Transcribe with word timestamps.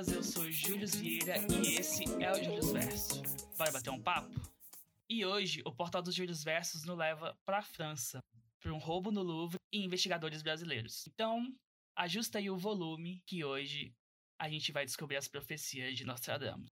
pessoas, 0.00 0.08
eu 0.08 0.22
sou 0.22 0.50
Júlio 0.50 0.88
Vieira 0.88 1.36
e 1.52 1.76
esse 1.76 2.04
é 2.22 2.32
o 2.32 2.42
Júlio 2.42 2.72
Verso. 2.72 3.22
Bora 3.58 3.72
bater 3.72 3.90
um 3.90 4.00
papo? 4.00 4.40
E 5.08 5.26
hoje, 5.26 5.62
o 5.64 5.72
portal 5.72 6.00
dos 6.00 6.14
Júlio 6.14 6.34
Versos 6.34 6.84
nos 6.84 6.96
leva 6.96 7.36
para 7.44 7.58
a 7.58 7.62
França, 7.62 8.22
para 8.60 8.72
um 8.72 8.78
roubo 8.78 9.10
no 9.10 9.22
Louvre 9.22 9.58
e 9.72 9.84
investigadores 9.84 10.42
brasileiros. 10.42 11.06
Então, 11.06 11.54
ajusta 11.96 12.38
aí 12.38 12.48
o 12.48 12.56
volume 12.56 13.22
que 13.26 13.44
hoje 13.44 13.92
a 14.38 14.48
gente 14.48 14.72
vai 14.72 14.86
descobrir 14.86 15.16
as 15.16 15.28
profecias 15.28 15.96
de 15.96 16.04
Nostradamus. 16.04 16.70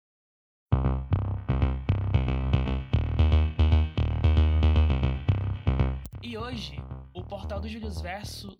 E 6.23 6.37
hoje, 6.37 6.75
o 7.13 7.23
portal 7.23 7.59
do 7.59 7.67
Júlio 7.67 7.91
Verso 7.91 8.57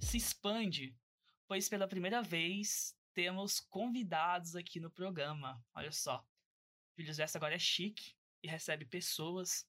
se 0.00 0.18
expande, 0.18 0.94
pois 1.48 1.68
pela 1.68 1.88
primeira 1.88 2.20
vez 2.20 2.95
temos 3.16 3.60
convidados 3.60 4.54
aqui 4.54 4.78
no 4.78 4.90
programa. 4.90 5.64
Olha 5.74 5.90
só. 5.90 6.22
Júlio 6.98 7.14
Verso 7.14 7.38
agora 7.38 7.54
é 7.54 7.58
chique 7.58 8.14
e 8.42 8.46
recebe 8.46 8.84
pessoas 8.84 9.66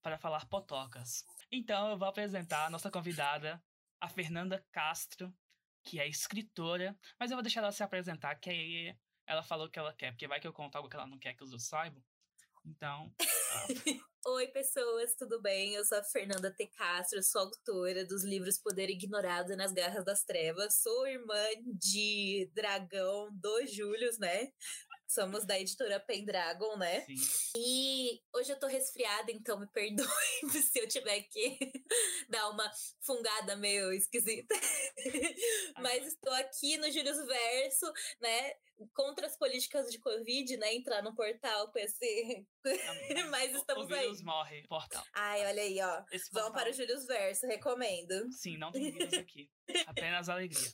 para 0.00 0.16
falar 0.16 0.46
potocas. 0.46 1.24
Então 1.50 1.90
eu 1.90 1.98
vou 1.98 2.06
apresentar 2.06 2.66
a 2.66 2.70
nossa 2.70 2.88
convidada, 2.88 3.60
a 4.00 4.08
Fernanda 4.08 4.64
Castro, 4.70 5.34
que 5.82 5.98
é 5.98 6.06
escritora, 6.06 6.96
mas 7.18 7.32
eu 7.32 7.36
vou 7.36 7.42
deixar 7.42 7.60
ela 7.60 7.72
se 7.72 7.82
apresentar, 7.82 8.36
que 8.36 8.50
aí 8.50 8.96
ela 9.26 9.42
falou 9.42 9.66
o 9.66 9.70
que 9.70 9.80
ela 9.80 9.92
quer, 9.92 10.12
porque 10.12 10.28
vai 10.28 10.38
que 10.38 10.46
eu 10.46 10.52
conto 10.52 10.76
algo 10.76 10.88
que 10.88 10.94
ela 10.94 11.08
não 11.08 11.18
quer 11.18 11.34
que 11.34 11.42
os 11.42 11.50
outros 11.50 11.68
saibam. 11.68 12.00
Então. 12.66 13.12
Oi, 14.26 14.48
pessoas, 14.48 15.14
tudo 15.14 15.40
bem? 15.40 15.74
Eu 15.74 15.84
sou 15.84 15.98
a 15.98 16.02
Fernanda 16.02 16.50
T. 16.50 16.66
Castro, 16.66 17.22
sou 17.22 17.42
autora 17.42 18.04
dos 18.04 18.24
livros 18.24 18.58
Poder 18.58 18.90
Ignorado 18.90 19.56
nas 19.56 19.72
Garras 19.72 20.04
das 20.04 20.24
Trevas, 20.24 20.82
sou 20.82 21.06
irmã 21.06 21.44
de 21.64 22.50
Dragão 22.52 23.28
do 23.32 23.66
Július, 23.66 24.18
né? 24.18 24.48
Somos 25.08 25.46
da 25.46 25.58
editora 25.58 26.00
Pendragon, 26.00 26.76
né? 26.76 27.02
Sim. 27.06 27.14
E 27.56 28.20
hoje 28.34 28.52
eu 28.52 28.58
tô 28.58 28.66
resfriada, 28.66 29.30
então 29.30 29.58
me 29.58 29.66
perdoe 29.68 30.06
se 30.70 30.78
eu 30.80 30.88
tiver 30.88 31.22
que 31.22 31.56
dar 32.28 32.48
uma 32.50 32.70
fungada 33.00 33.56
meio 33.56 33.92
esquisita. 33.92 34.54
Mas 35.78 36.06
estou 36.06 36.32
aqui 36.34 36.76
no 36.76 36.90
Július 36.90 37.24
Verso, 37.24 37.86
né? 38.20 38.52
Contra 38.92 39.26
as 39.26 39.38
políticas 39.38 39.90
de 39.90 39.98
Covid, 40.00 40.56
né? 40.58 40.74
Entrar 40.74 41.02
no 41.02 41.14
portal 41.14 41.70
com 41.70 41.78
esse. 41.78 42.46
Mas 43.30 43.54
estamos 43.54 43.84
o 43.84 43.88
vírus 43.88 44.18
aí. 44.18 44.24
morre, 44.24 44.66
portal. 44.68 45.04
Ai, 45.14 45.46
olha 45.46 45.62
aí, 45.62 45.80
ó. 45.80 46.02
Esse 46.12 46.30
Vão 46.32 46.42
portal- 46.44 46.62
para 46.64 46.70
o 46.70 46.72
Július 46.74 47.06
Verso, 47.06 47.46
recomendo. 47.46 48.30
Sim, 48.32 48.58
não 48.58 48.72
tem 48.72 48.90
vírus 48.90 49.14
aqui. 49.14 49.48
Apenas 49.86 50.28
alegria. 50.28 50.68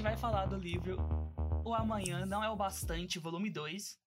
Gente 0.00 0.08
vai 0.08 0.16
falar 0.16 0.46
do 0.46 0.56
livro 0.56 0.96
O 1.62 1.74
Amanhã 1.74 2.24
Não 2.24 2.42
É 2.42 2.48
o 2.48 2.56
Bastante, 2.56 3.18
volume 3.18 3.50
2, 3.50 3.98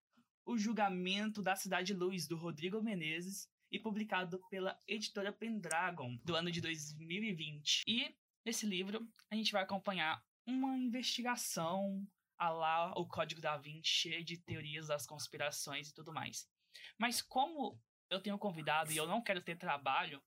O 0.43 0.57
Julgamento 0.57 1.39
da 1.39 1.55
Cidade 1.55 1.93
Luz, 1.93 2.27
do 2.27 2.35
Rodrigo 2.35 2.81
Menezes, 2.81 3.47
e 3.71 3.77
publicado 3.77 4.41
pela 4.49 4.75
editora 4.87 5.31
Pendragon, 5.31 6.17
do 6.25 6.35
ano 6.35 6.49
de 6.49 6.61
2020. 6.61 7.83
E 7.87 8.11
nesse 8.43 8.65
livro 8.65 9.07
a 9.29 9.35
gente 9.35 9.51
vai 9.51 9.61
acompanhar 9.61 10.19
uma 10.47 10.75
investigação 10.75 12.03
a 12.39 12.49
lá 12.49 12.91
o 12.97 13.07
Código 13.07 13.39
da 13.39 13.55
Vinci, 13.57 13.87
cheio 13.87 14.25
de 14.25 14.39
teorias 14.39 14.87
das 14.87 15.05
conspirações 15.05 15.89
e 15.89 15.93
tudo 15.93 16.11
mais. 16.11 16.49
Mas 16.97 17.21
como 17.21 17.79
eu 18.09 18.19
tenho 18.19 18.39
convidado 18.39 18.91
e 18.91 18.97
eu 18.97 19.05
não 19.05 19.21
quero 19.21 19.43
ter 19.43 19.59
trabalho, 19.59 20.19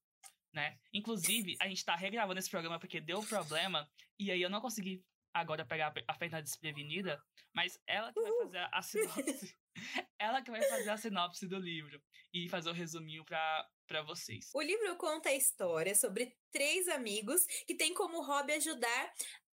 né? 0.54 0.78
Inclusive, 0.92 1.56
a 1.60 1.66
gente 1.66 1.84
tá 1.84 1.96
regravando 1.96 2.38
esse 2.38 2.48
programa 2.48 2.78
porque 2.78 3.00
deu 3.00 3.20
problema 3.24 3.90
e 4.16 4.30
aí 4.30 4.40
eu 4.40 4.48
não 4.48 4.60
consegui 4.60 5.04
agora 5.40 5.64
pegar 5.64 5.92
a 6.08 6.14
Fernanda 6.14 6.42
desprevenida, 6.42 7.22
mas 7.54 7.78
ela 7.86 8.12
que 8.12 8.20
vai 8.20 8.32
fazer 8.32 8.68
a 8.72 8.82
sinopse. 8.82 9.56
ela 10.18 10.42
que 10.42 10.50
vai 10.50 10.62
fazer 10.62 10.90
a 10.90 10.96
sinopse 10.96 11.46
do 11.46 11.58
livro 11.58 12.02
e 12.32 12.48
fazer 12.48 12.70
o 12.70 12.72
resuminho 12.72 13.24
pra, 13.24 13.68
pra 13.86 14.02
vocês. 14.02 14.50
O 14.54 14.62
livro 14.62 14.96
conta 14.96 15.28
a 15.28 15.34
história 15.34 15.94
sobre 15.94 16.34
três 16.50 16.88
amigos 16.88 17.44
que 17.66 17.74
têm 17.74 17.92
como 17.92 18.24
hobby 18.24 18.52
ajudar 18.54 19.12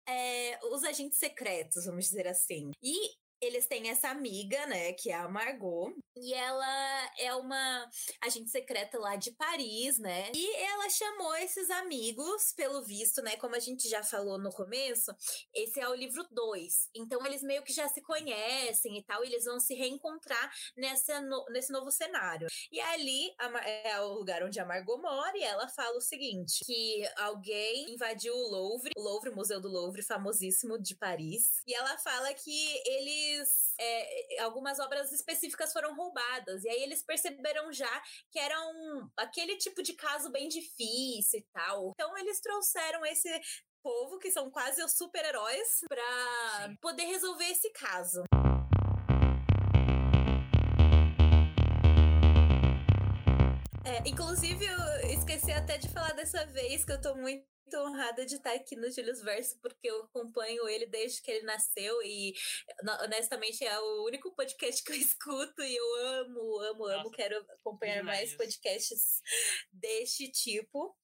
é, 0.08 0.58
os 0.66 0.82
agentes 0.82 1.18
secretos, 1.18 1.84
vamos 1.84 2.06
dizer 2.06 2.26
assim. 2.26 2.70
E 2.82 3.10
eles 3.40 3.66
têm 3.66 3.88
essa 3.90 4.08
amiga, 4.08 4.66
né, 4.66 4.92
que 4.92 5.10
é 5.10 5.14
a 5.14 5.28
Margot, 5.28 5.92
e 6.16 6.32
ela 6.32 7.10
é 7.18 7.34
uma 7.34 7.88
agente 8.22 8.50
secreta 8.50 8.98
lá 8.98 9.16
de 9.16 9.32
Paris, 9.32 9.98
né? 9.98 10.30
E 10.34 10.56
ela 10.56 10.88
chamou 10.88 11.34
esses 11.36 11.68
amigos, 11.70 12.52
pelo 12.56 12.82
visto, 12.84 13.20
né, 13.22 13.36
como 13.36 13.54
a 13.54 13.60
gente 13.60 13.88
já 13.88 14.02
falou 14.02 14.38
no 14.38 14.50
começo, 14.50 15.12
esse 15.54 15.80
é 15.80 15.88
o 15.88 15.94
livro 15.94 16.26
2. 16.30 16.88
Então 16.94 17.24
eles 17.26 17.42
meio 17.42 17.62
que 17.62 17.72
já 17.72 17.88
se 17.88 18.00
conhecem 18.02 18.96
e 18.98 19.04
tal, 19.04 19.22
e 19.24 19.28
eles 19.28 19.44
vão 19.44 19.60
se 19.60 19.74
reencontrar 19.74 20.50
nessa 20.76 21.20
no- 21.20 21.44
nesse 21.50 21.72
novo 21.72 21.90
cenário. 21.90 22.46
E 22.70 22.80
ali 22.80 23.34
a 23.38 23.46
é 23.66 24.00
o 24.00 24.12
lugar 24.14 24.42
onde 24.42 24.60
a 24.60 24.64
Margot 24.64 24.98
mora 24.98 25.36
e 25.36 25.42
ela 25.42 25.68
fala 25.68 25.96
o 25.96 26.00
seguinte: 26.00 26.64
que 26.64 27.04
alguém 27.16 27.92
invadiu 27.92 28.34
o 28.34 28.48
Louvre, 28.50 28.92
o 28.96 29.02
Louvre, 29.02 29.30
o 29.30 29.34
Museu 29.34 29.60
do 29.60 29.68
Louvre, 29.68 30.02
famosíssimo 30.02 30.78
de 30.80 30.94
Paris. 30.96 31.60
E 31.66 31.74
ela 31.74 31.96
fala 31.98 32.32
que 32.34 32.82
eles. 33.26 33.74
é, 33.78 34.42
algumas 34.42 34.78
obras 34.78 35.12
específicas 35.12 35.72
foram 35.72 35.94
roubadas. 35.94 36.64
E 36.64 36.68
aí 36.68 36.82
eles 36.82 37.02
perceberam 37.02 37.72
já 37.72 38.02
que 38.30 38.38
era 38.38 38.58
um, 38.68 39.08
aquele 39.16 39.56
tipo 39.56 39.82
de 39.82 39.94
caso 39.94 40.30
bem 40.30 40.48
difícil 40.48 41.40
e 41.40 41.46
tal. 41.52 41.92
Então 41.94 42.16
eles 42.16 42.40
trouxeram 42.40 43.04
esse 43.04 43.28
povo, 43.82 44.18
que 44.18 44.32
são 44.32 44.50
quase 44.50 44.82
os 44.82 44.96
super-heróis, 44.96 45.68
Sim. 45.78 46.76
poder 46.80 47.04
resolver 47.04 47.44
esse 47.44 47.70
caso. 47.70 48.24
É, 53.84 54.02
inclusive, 54.04 54.64
eu 54.64 54.76
esqueci 55.26 55.50
até 55.50 55.76
de 55.76 55.88
falar 55.88 56.12
dessa 56.12 56.46
vez 56.46 56.84
que 56.84 56.92
eu 56.92 57.00
tô 57.00 57.16
muito 57.16 57.44
honrada 57.74 58.24
de 58.24 58.36
estar 58.36 58.52
aqui 58.52 58.76
no 58.76 58.88
Julius 58.88 59.20
Verso, 59.22 59.58
porque 59.60 59.90
eu 59.90 60.04
acompanho 60.04 60.68
ele 60.68 60.86
desde 60.86 61.20
que 61.20 61.28
ele 61.28 61.44
nasceu 61.44 62.00
e, 62.04 62.32
honestamente, 63.02 63.64
é 63.64 63.76
o 63.76 64.04
único 64.04 64.32
podcast 64.36 64.84
que 64.84 64.92
eu 64.92 64.96
escuto 64.96 65.62
e 65.62 65.74
eu 65.74 65.96
amo, 66.20 66.60
amo, 66.60 66.86
amo. 66.86 67.02
Nossa, 67.02 67.10
Quero 67.10 67.44
acompanhar 67.58 68.04
mais 68.04 68.30
demais. 68.30 68.36
podcasts 68.36 69.20
deste 69.72 70.30
tipo. 70.30 70.96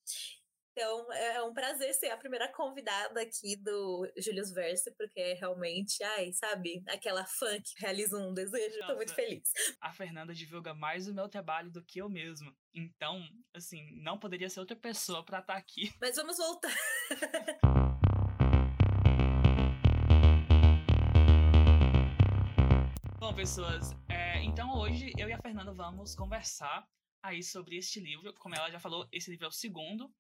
Então, 0.75 1.13
é 1.13 1.43
um 1.43 1.53
prazer 1.53 1.93
ser 1.93 2.09
a 2.09 2.17
primeira 2.17 2.49
convidada 2.49 3.21
aqui 3.21 3.57
do 3.57 4.11
Julius 4.17 4.51
Verso, 4.51 4.91
porque 4.97 5.21
é 5.21 5.35
realmente, 5.35 6.03
ai, 6.03 6.33
sabe, 6.33 6.83
aquela 6.89 7.27
fã 7.27 7.61
que 7.61 7.79
realiza 7.79 8.17
um 8.17 8.33
desejo. 8.33 8.79
Tô 8.87 8.97
muito 8.97 9.11
Nossa. 9.11 9.15
feliz. 9.15 9.53
A 9.79 9.93
Fernanda 9.93 10.33
divulga 10.33 10.73
mais 10.73 11.07
o 11.07 11.13
meu 11.15 11.29
trabalho 11.29 11.71
do 11.71 11.85
que 11.85 12.01
eu 12.01 12.09
mesma. 12.09 12.57
Então, 12.75 13.23
assim, 13.53 13.87
não 14.01 14.19
poderia 14.19 14.49
ser 14.49 14.61
outra 14.61 14.75
pessoa 14.75 15.23
pra 15.23 15.41
estar 15.41 15.57
aqui. 15.57 15.93
Mas 16.01 16.17
vamos 16.17 16.39
voltar. 16.39 16.75
Bom, 23.19 23.35
pessoas, 23.35 23.91
é, 24.09 24.43
então 24.43 24.75
hoje 24.79 25.13
eu 25.19 25.29
e 25.29 25.35
a 25.35 25.39
Fernanda 25.39 25.73
vamos 25.75 26.15
conversar 26.15 26.89
aí 27.23 27.43
sobre 27.43 27.77
este 27.77 28.01
livro. 28.01 28.33
Como 28.35 28.55
ela 28.55 28.71
já 28.71 28.81
falou, 28.81 29.07
esse 29.13 29.31
livro 29.31 29.45
é 29.45 29.49
o 29.49 29.53
segundo. 29.53 30.11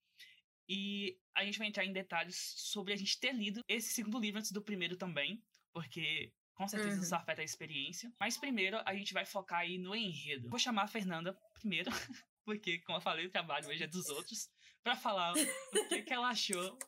E 0.75 1.19
a 1.35 1.45
gente 1.45 1.59
vai 1.59 1.69
entrar 1.69 1.85
em 1.85 1.93
detalhes 1.93 2.55
sobre 2.57 2.95
a 2.95 2.97
gente 2.97 3.21
ter 3.21 3.35
lido 3.35 3.63
esse 3.69 3.93
segundo 3.93 4.19
livro 4.19 4.39
antes 4.39 4.53
do 4.53 4.63
primeiro 4.63 4.97
também, 4.97 5.45
porque 5.71 6.33
com 6.55 6.67
certeza 6.67 6.97
Uhum. 6.97 7.03
isso 7.03 7.15
afeta 7.15 7.43
a 7.43 7.45
experiência. 7.45 8.11
Mas 8.19 8.39
primeiro 8.39 8.81
a 8.87 8.95
gente 8.95 9.13
vai 9.13 9.27
focar 9.27 9.61
aí 9.61 9.77
no 9.77 9.95
enredo. 9.95 10.49
Vou 10.49 10.59
chamar 10.59 10.85
a 10.85 10.89
Fernanda 10.89 11.35
primeiro, 11.53 11.91
porque, 12.47 12.79
como 12.87 12.97
eu 12.97 13.03
falei, 13.03 13.27
o 13.27 13.31
trabalho 13.31 13.69
hoje 13.69 13.85
é 13.85 13.87
dos 13.87 14.09
outros, 14.09 14.49
pra 14.83 14.97
falar 14.97 15.35
o 15.35 15.89
que, 15.91 16.03
que 16.05 16.13
ela 16.15 16.31
achou 16.31 16.79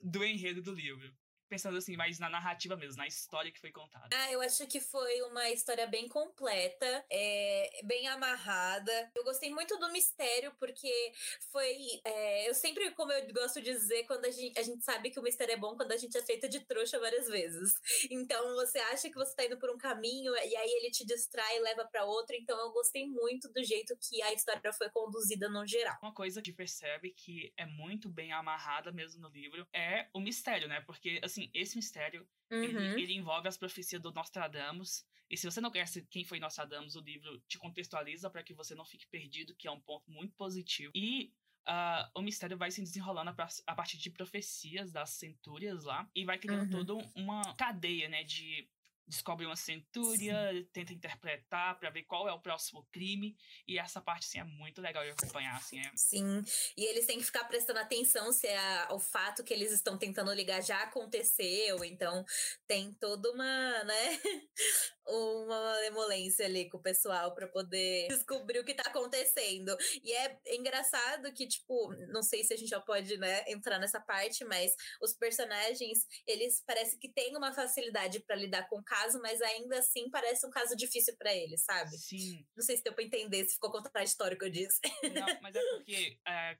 do 0.00 0.24
enredo 0.24 0.62
do 0.62 0.72
livro. 0.72 1.12
Pensando 1.48 1.78
assim, 1.78 1.96
mais 1.96 2.18
na 2.18 2.28
narrativa 2.28 2.76
mesmo, 2.76 2.98
na 2.98 3.06
história 3.06 3.52
que 3.52 3.60
foi 3.60 3.70
contada. 3.70 4.08
Ah, 4.12 4.32
eu 4.32 4.40
acho 4.40 4.66
que 4.66 4.80
foi 4.80 5.22
uma 5.22 5.48
história 5.50 5.86
bem 5.86 6.08
completa, 6.08 7.04
é, 7.10 7.80
bem 7.84 8.08
amarrada. 8.08 9.10
Eu 9.14 9.24
gostei 9.24 9.50
muito 9.50 9.78
do 9.78 9.90
mistério, 9.92 10.52
porque 10.58 11.12
foi. 11.52 12.00
é, 12.04 12.48
eu 12.48 12.54
sempre, 12.54 12.90
como 12.92 13.12
eu 13.12 13.32
gosto 13.32 13.60
de 13.60 13.76
dizer, 13.76 14.04
quando 14.04 14.24
a 14.24 14.30
gente, 14.30 14.58
a 14.58 14.62
gente 14.62 14.84
sabe 14.84 15.10
que 15.10 15.20
o 15.20 15.22
mistério 15.22 15.52
é 15.52 15.56
bom 15.56 15.76
quando 15.76 15.92
a 15.92 15.96
gente 15.96 16.16
é 16.16 16.22
feita 16.22 16.48
de 16.48 16.60
trouxa 16.60 16.98
várias 16.98 17.28
vezes. 17.28 17.74
Então 18.10 18.54
você 18.54 18.78
acha 18.78 19.08
que 19.08 19.14
você 19.14 19.34
tá 19.34 19.44
indo 19.44 19.58
por 19.58 19.70
um 19.70 19.78
caminho 19.78 20.32
e 20.34 20.56
aí 20.56 20.70
ele 20.78 20.90
te 20.90 21.04
distrai 21.04 21.56
e 21.56 21.60
leva 21.60 21.84
para 21.84 22.04
outro. 22.04 22.34
Então 22.36 22.58
eu 22.58 22.72
gostei 22.72 23.06
muito 23.06 23.48
do 23.52 23.62
jeito 23.62 23.96
que 23.96 24.22
a 24.22 24.32
história 24.32 24.72
foi 24.72 24.88
conduzida 24.90 25.48
no 25.48 25.66
geral. 25.66 25.96
Uma 26.02 26.14
coisa 26.14 26.40
que 26.40 26.52
percebe 26.52 27.10
que 27.10 27.52
é 27.56 27.66
muito 27.66 28.08
bem 28.08 28.32
amarrada 28.32 28.92
mesmo 28.92 29.20
no 29.20 29.28
livro 29.28 29.66
é 29.72 30.08
o 30.12 30.20
mistério, 30.20 30.68
né? 30.68 30.80
Porque, 30.80 31.20
assim, 31.22 31.35
esse 31.52 31.76
mistério, 31.76 32.28
ele, 32.50 32.76
Uhum. 32.76 32.98
ele 32.98 33.14
envolve 33.14 33.48
as 33.48 33.56
profecias 33.56 34.00
do 34.00 34.12
Nostradamus. 34.12 35.04
E 35.28 35.36
se 35.36 35.44
você 35.44 35.60
não 35.60 35.70
conhece 35.70 36.06
quem 36.10 36.24
foi 36.24 36.38
Nostradamus, 36.38 36.94
o 36.94 37.00
livro 37.00 37.40
te 37.48 37.58
contextualiza 37.58 38.30
para 38.30 38.42
que 38.42 38.54
você 38.54 38.74
não 38.74 38.84
fique 38.84 39.06
perdido, 39.08 39.56
que 39.56 39.66
é 39.66 39.70
um 39.70 39.80
ponto 39.80 40.10
muito 40.10 40.34
positivo. 40.36 40.92
E 40.94 41.32
uh, 41.66 42.08
o 42.14 42.22
mistério 42.22 42.56
vai 42.56 42.70
se 42.70 42.80
desenrolando 42.80 43.30
a, 43.66 43.74
partir 43.74 43.98
de 43.98 44.10
profecias 44.10 44.92
das 44.92 45.10
centúrias 45.10 45.84
lá 45.84 46.08
e 46.14 46.24
vai 46.24 46.38
criando 46.38 46.62
uhum. 46.62 46.84
toda 46.84 47.10
uma 47.14 47.54
cadeia, 47.56 48.08
né, 48.08 48.22
de 48.22 48.68
descobre 49.06 49.46
uma 49.46 49.56
centúria, 49.56 50.50
Sim. 50.52 50.68
tenta 50.72 50.92
interpretar 50.92 51.78
para 51.78 51.90
ver 51.90 52.02
qual 52.04 52.28
é 52.28 52.32
o 52.32 52.40
próximo 52.40 52.86
crime. 52.92 53.36
E 53.66 53.78
essa 53.78 54.00
parte, 54.00 54.26
assim, 54.26 54.38
é 54.38 54.44
muito 54.44 54.80
legal 54.80 55.04
de 55.04 55.10
acompanhar, 55.10 55.56
assim. 55.56 55.78
É... 55.78 55.90
Sim, 55.94 56.42
e 56.76 56.84
eles 56.84 57.06
têm 57.06 57.18
que 57.18 57.24
ficar 57.24 57.44
prestando 57.44 57.78
atenção 57.78 58.32
se 58.32 58.46
é 58.46 58.88
o 58.90 58.98
fato 58.98 59.44
que 59.44 59.54
eles 59.54 59.72
estão 59.72 59.96
tentando 59.96 60.32
ligar 60.32 60.62
já 60.62 60.82
aconteceu. 60.82 61.84
Então, 61.84 62.24
tem 62.66 62.92
toda 62.94 63.30
uma, 63.30 63.84
né, 63.84 64.20
uma 65.06 65.84
emolência 65.84 66.46
ali 66.46 66.68
com 66.68 66.78
o 66.78 66.82
pessoal 66.82 67.34
para 67.34 67.46
poder 67.46 68.08
descobrir 68.08 68.58
o 68.58 68.64
que 68.64 68.74
tá 68.74 68.84
acontecendo. 68.86 69.76
E 70.02 70.12
é 70.12 70.38
engraçado 70.48 71.32
que, 71.32 71.46
tipo, 71.46 71.94
não 72.08 72.22
sei 72.22 72.42
se 72.42 72.54
a 72.54 72.56
gente 72.56 72.68
já 72.68 72.80
pode, 72.80 73.16
né, 73.16 73.44
entrar 73.48 73.78
nessa 73.78 74.00
parte, 74.00 74.44
mas 74.44 74.74
os 75.00 75.12
personagens, 75.12 76.06
eles 76.26 76.62
parece 76.66 76.98
que 76.98 77.08
têm 77.08 77.36
uma 77.36 77.52
facilidade 77.52 78.20
para 78.20 78.36
lidar 78.36 78.68
com 78.68 78.82
caso, 78.96 79.20
mas 79.20 79.40
ainda 79.42 79.78
assim 79.78 80.10
parece 80.10 80.46
um 80.46 80.50
caso 80.50 80.74
difícil 80.74 81.16
para 81.16 81.34
eles, 81.34 81.62
sabe? 81.62 81.90
Sim. 81.96 82.46
Não 82.56 82.64
sei 82.64 82.76
se 82.76 82.82
deu 82.82 82.94
pra 82.94 83.04
entender, 83.04 83.44
se 83.44 83.54
ficou 83.54 83.70
contraditório 83.70 84.36
o 84.36 84.38
que 84.38 84.44
eu 84.46 84.50
disse. 84.50 84.80
Não, 85.14 85.40
mas 85.42 85.54
é 85.54 85.60
porque, 85.76 86.18
é, 86.26 86.58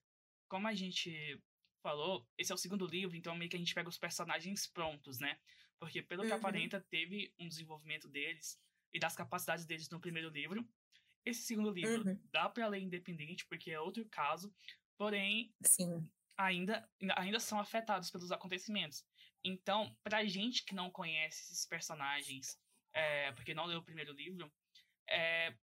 como 0.48 0.68
a 0.68 0.74
gente 0.74 1.40
falou, 1.82 2.26
esse 2.36 2.52
é 2.52 2.54
o 2.54 2.58
segundo 2.58 2.86
livro, 2.86 3.16
então 3.16 3.34
meio 3.34 3.50
que 3.50 3.56
a 3.56 3.58
gente 3.58 3.74
pega 3.74 3.88
os 3.88 3.98
personagens 3.98 4.66
prontos, 4.66 5.18
né? 5.18 5.38
Porque, 5.78 6.02
pelo 6.02 6.22
uhum. 6.22 6.28
que 6.28 6.34
aparenta, 6.34 6.84
teve 6.90 7.32
um 7.38 7.48
desenvolvimento 7.48 8.08
deles 8.08 8.58
e 8.92 8.98
das 8.98 9.14
capacidades 9.14 9.64
deles 9.64 9.88
no 9.88 10.00
primeiro 10.00 10.28
livro. 10.28 10.66
Esse 11.24 11.42
segundo 11.42 11.70
livro 11.70 12.06
uhum. 12.06 12.20
dá 12.30 12.48
para 12.48 12.68
ler 12.68 12.80
independente, 12.80 13.46
porque 13.46 13.70
é 13.70 13.80
outro 13.80 14.06
caso, 14.08 14.54
porém, 14.96 15.54
Sim. 15.64 16.08
Ainda, 16.38 16.86
ainda 17.16 17.40
são 17.40 17.58
afetados 17.58 18.10
pelos 18.10 18.30
acontecimentos. 18.30 19.02
Então, 19.44 19.96
pra 20.02 20.24
gente 20.24 20.64
que 20.64 20.74
não 20.74 20.90
conhece 20.90 21.52
esses 21.52 21.66
personagens, 21.66 22.58
é, 22.92 23.32
porque 23.32 23.54
não 23.54 23.66
leu 23.66 23.78
o 23.78 23.84
primeiro 23.84 24.12
livro, 24.12 24.52
é, 25.08 25.54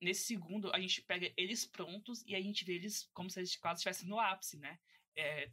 nesse 0.00 0.24
segundo 0.24 0.70
a 0.74 0.80
gente 0.80 1.02
pega 1.02 1.32
eles 1.36 1.64
prontos 1.66 2.22
e 2.26 2.34
a 2.34 2.40
gente 2.40 2.64
vê 2.64 2.74
eles 2.74 3.08
como 3.12 3.30
se 3.30 3.40
eles 3.40 3.56
quase 3.56 3.78
estivessem 3.78 4.08
no 4.08 4.18
ápice, 4.18 4.58
né? 4.58 4.78
É, 5.16 5.50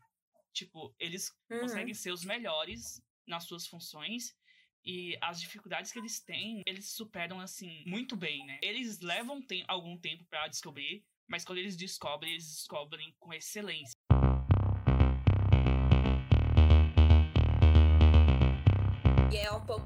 tipo, 0.53 0.93
eles 0.99 1.29
uhum. 1.49 1.59
conseguem 1.61 1.93
ser 1.93 2.11
os 2.11 2.23
melhores 2.23 3.01
nas 3.25 3.43
suas 3.43 3.67
funções 3.67 4.35
e 4.83 5.17
as 5.21 5.41
dificuldades 5.41 5.91
que 5.91 5.99
eles 5.99 6.21
têm, 6.21 6.63
eles 6.65 6.91
superam 6.91 7.41
assim 7.41 7.83
muito 7.85 8.15
bem, 8.15 8.45
né? 8.45 8.57
Eles 8.61 8.99
levam 9.01 9.41
te 9.41 9.63
algum 9.67 9.97
tempo 9.97 10.25
para 10.25 10.47
descobrir, 10.47 11.05
mas 11.27 11.43
quando 11.43 11.59
eles 11.59 11.75
descobrem, 11.75 12.31
eles 12.31 12.47
descobrem 12.47 13.13
com 13.19 13.33
excelência. 13.33 13.93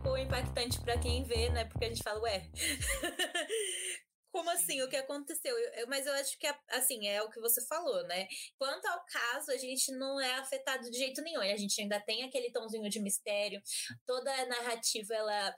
Pouco 0.01 0.17
impactante 0.17 0.79
para 0.81 0.97
quem 0.97 1.23
vê, 1.23 1.49
né? 1.49 1.65
Porque 1.65 1.85
a 1.85 1.89
gente 1.89 2.03
fala, 2.03 2.21
ué, 2.21 2.49
Como 4.31 4.49
assim? 4.49 4.81
O 4.81 4.87
que 4.87 4.95
aconteceu? 4.95 5.53
Eu, 5.57 5.87
mas 5.87 6.05
eu 6.05 6.13
acho 6.13 6.39
que, 6.39 6.47
assim, 6.69 7.05
é 7.05 7.21
o 7.21 7.29
que 7.29 7.39
você 7.41 7.61
falou, 7.67 8.01
né? 8.07 8.27
Quanto 8.57 8.85
ao 8.85 9.05
caso, 9.05 9.51
a 9.51 9.57
gente 9.57 9.91
não 9.91 10.21
é 10.21 10.35
afetado 10.35 10.89
de 10.89 10.97
jeito 10.97 11.21
nenhum. 11.21 11.41
A 11.41 11.57
gente 11.57 11.81
ainda 11.81 11.99
tem 11.99 12.23
aquele 12.23 12.49
tomzinho 12.49 12.89
de 12.89 13.01
mistério. 13.01 13.61
Toda 14.05 14.33
a 14.33 14.45
narrativa, 14.45 15.13
ela 15.13 15.55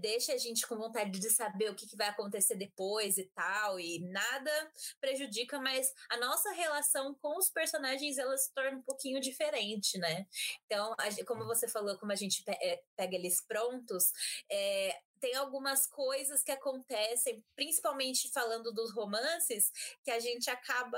deixa 0.00 0.32
a 0.32 0.38
gente 0.38 0.66
com 0.66 0.76
vontade 0.76 1.18
de 1.18 1.30
saber 1.30 1.70
o 1.70 1.74
que, 1.74 1.86
que 1.86 1.96
vai 1.96 2.08
acontecer 2.08 2.56
depois 2.56 3.18
e 3.18 3.24
tal. 3.34 3.78
E 3.78 4.00
nada 4.10 4.72
prejudica, 5.00 5.60
mas 5.60 5.92
a 6.08 6.16
nossa 6.16 6.50
relação 6.52 7.14
com 7.14 7.36
os 7.38 7.50
personagens, 7.50 8.18
ela 8.18 8.36
se 8.36 8.52
torna 8.52 8.78
um 8.78 8.82
pouquinho 8.82 9.20
diferente, 9.20 9.98
né? 9.98 10.26
Então, 10.66 10.94
a, 10.98 11.24
como 11.24 11.44
você 11.44 11.68
falou, 11.68 11.98
como 11.98 12.12
a 12.12 12.16
gente 12.16 12.42
eh, 12.46 12.82
pega 12.96 13.14
eles 13.16 13.40
prontos, 13.46 14.12
é, 14.50 15.00
tem 15.20 15.34
algumas 15.36 15.86
coisas 15.86 16.42
que 16.42 16.50
acontecem, 16.50 17.44
principalmente 17.54 18.30
falando 18.32 18.72
dos 18.72 18.92
romances, 18.92 19.70
que 20.02 20.10
a 20.10 20.18
gente 20.18 20.48
acaba 20.50 20.90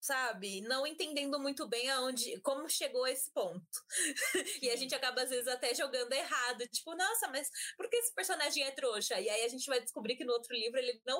sabe, 0.00 0.60
não 0.62 0.86
entendendo 0.86 1.38
muito 1.38 1.68
bem 1.68 1.90
aonde, 1.90 2.40
como 2.40 2.68
chegou 2.68 3.04
a 3.04 3.10
esse 3.10 3.32
ponto. 3.32 3.66
e 4.62 4.70
a 4.70 4.76
gente 4.76 4.94
acaba 4.94 5.22
às 5.22 5.30
vezes 5.30 5.48
até 5.48 5.74
jogando 5.74 6.12
errado, 6.12 6.66
tipo, 6.68 6.94
nossa, 6.94 7.28
mas 7.28 7.50
por 7.76 7.88
que 7.88 7.96
esse 7.96 8.14
personagem 8.14 8.62
é 8.62 8.70
trouxa? 8.70 9.20
E 9.20 9.28
aí 9.28 9.44
a 9.44 9.48
gente 9.48 9.66
vai 9.66 9.80
descobrir 9.80 10.16
que 10.16 10.24
no 10.24 10.32
outro 10.32 10.54
livro 10.54 10.78
ele 10.78 11.00
não 11.06 11.18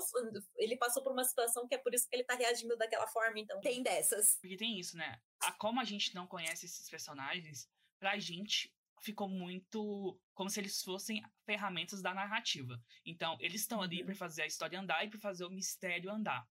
ele 0.56 0.76
passou 0.76 1.02
por 1.02 1.12
uma 1.12 1.24
situação 1.24 1.66
que 1.66 1.74
é 1.74 1.78
por 1.78 1.94
isso 1.94 2.08
que 2.08 2.14
ele 2.14 2.24
tá 2.24 2.34
reagindo 2.34 2.76
daquela 2.76 3.06
forma, 3.08 3.38
então 3.38 3.60
tem 3.60 3.82
dessas. 3.82 4.38
Porque 4.40 4.56
tem 4.56 4.78
isso, 4.78 4.96
né? 4.96 5.18
A 5.42 5.52
como 5.52 5.80
a 5.80 5.84
gente 5.84 6.14
não 6.14 6.26
conhece 6.26 6.66
esses 6.66 6.88
personagens, 6.88 7.68
pra 7.98 8.18
gente 8.18 8.72
ficou 9.02 9.28
muito 9.28 10.18
como 10.34 10.50
se 10.50 10.60
eles 10.60 10.82
fossem 10.82 11.22
ferramentas 11.44 12.02
da 12.02 12.12
narrativa. 12.12 12.78
Então, 13.04 13.36
eles 13.40 13.62
estão 13.62 13.80
ali 13.80 14.00
uhum. 14.00 14.06
para 14.06 14.14
fazer 14.14 14.42
a 14.42 14.46
história 14.46 14.78
andar 14.78 15.04
e 15.04 15.10
para 15.10 15.20
fazer 15.20 15.44
o 15.44 15.50
mistério 15.50 16.10
andar. 16.10 16.46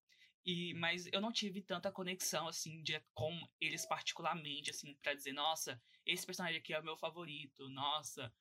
E 0.45 0.73
mas 0.75 1.07
eu 1.11 1.19
não 1.19 1.31
tive 1.31 1.61
tanta 1.61 1.91
conexão 1.91 2.47
assim 2.47 2.81
de 2.83 3.01
com 3.13 3.35
eles 3.59 3.85
particularmente 3.85 4.69
assim 4.69 4.93
para 5.01 5.15
dizer, 5.15 5.33
nossa, 5.33 5.81
esse 6.05 6.25
personagem 6.25 6.59
aqui 6.59 6.73
é 6.73 6.79
o 6.79 6.83
meu 6.83 6.95
favorito. 6.95 7.67
Nossa, 7.69 8.31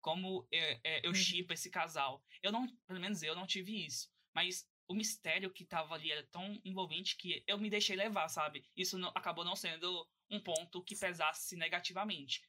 como 0.00 0.48
é, 0.50 0.80
é, 0.82 1.06
eu 1.06 1.14
chipo 1.14 1.50
uhum. 1.50 1.54
esse 1.54 1.70
casal. 1.70 2.24
Eu 2.42 2.50
não, 2.50 2.66
pelo 2.86 3.00
menos 3.00 3.22
eu 3.22 3.34
não 3.34 3.46
tive 3.46 3.84
isso. 3.84 4.10
Mas 4.34 4.66
o 4.88 4.94
mistério 4.94 5.52
que 5.52 5.64
tava 5.64 5.94
ali 5.94 6.10
era 6.10 6.26
tão 6.28 6.60
envolvente 6.64 7.16
que 7.16 7.44
eu 7.46 7.58
me 7.58 7.70
deixei 7.70 7.94
levar, 7.94 8.28
sabe? 8.28 8.64
Isso 8.76 8.98
não, 8.98 9.08
acabou 9.14 9.44
não 9.44 9.54
sendo 9.54 10.08
um 10.30 10.40
ponto 10.40 10.82
que 10.82 10.96
pesasse 10.96 11.56
negativamente. 11.56 12.42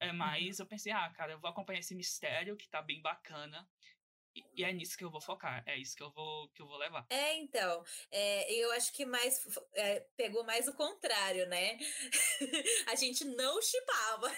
É, 0.00 0.10
uhum. 0.10 0.16
mas 0.16 0.58
eu 0.58 0.66
pensei, 0.66 0.90
ah, 0.90 1.10
cara, 1.10 1.32
eu 1.32 1.38
vou 1.38 1.50
acompanhar 1.50 1.80
esse 1.80 1.94
mistério 1.94 2.56
que 2.56 2.68
tá 2.68 2.80
bem 2.80 3.00
bacana. 3.00 3.68
E, 4.34 4.64
é 4.64 4.72
nisso 4.72 4.96
que 4.96 5.04
eu 5.04 5.10
vou 5.10 5.20
focar, 5.20 5.62
é 5.66 5.76
isso 5.76 5.96
que 5.96 6.02
eu 6.02 6.10
vou, 6.10 6.48
que 6.48 6.60
eu 6.60 6.66
vou 6.66 6.76
levar. 6.76 7.06
É, 7.10 7.36
então, 7.36 7.84
é, 8.10 8.52
eu 8.52 8.72
acho 8.72 8.92
que 8.92 9.04
mais 9.04 9.40
é, 9.74 10.00
pegou 10.16 10.44
mais 10.44 10.66
o 10.66 10.74
contrário, 10.74 11.46
né? 11.48 11.78
a 12.86 12.94
gente 12.94 13.24
não 13.24 13.60
chipava. 13.62 14.32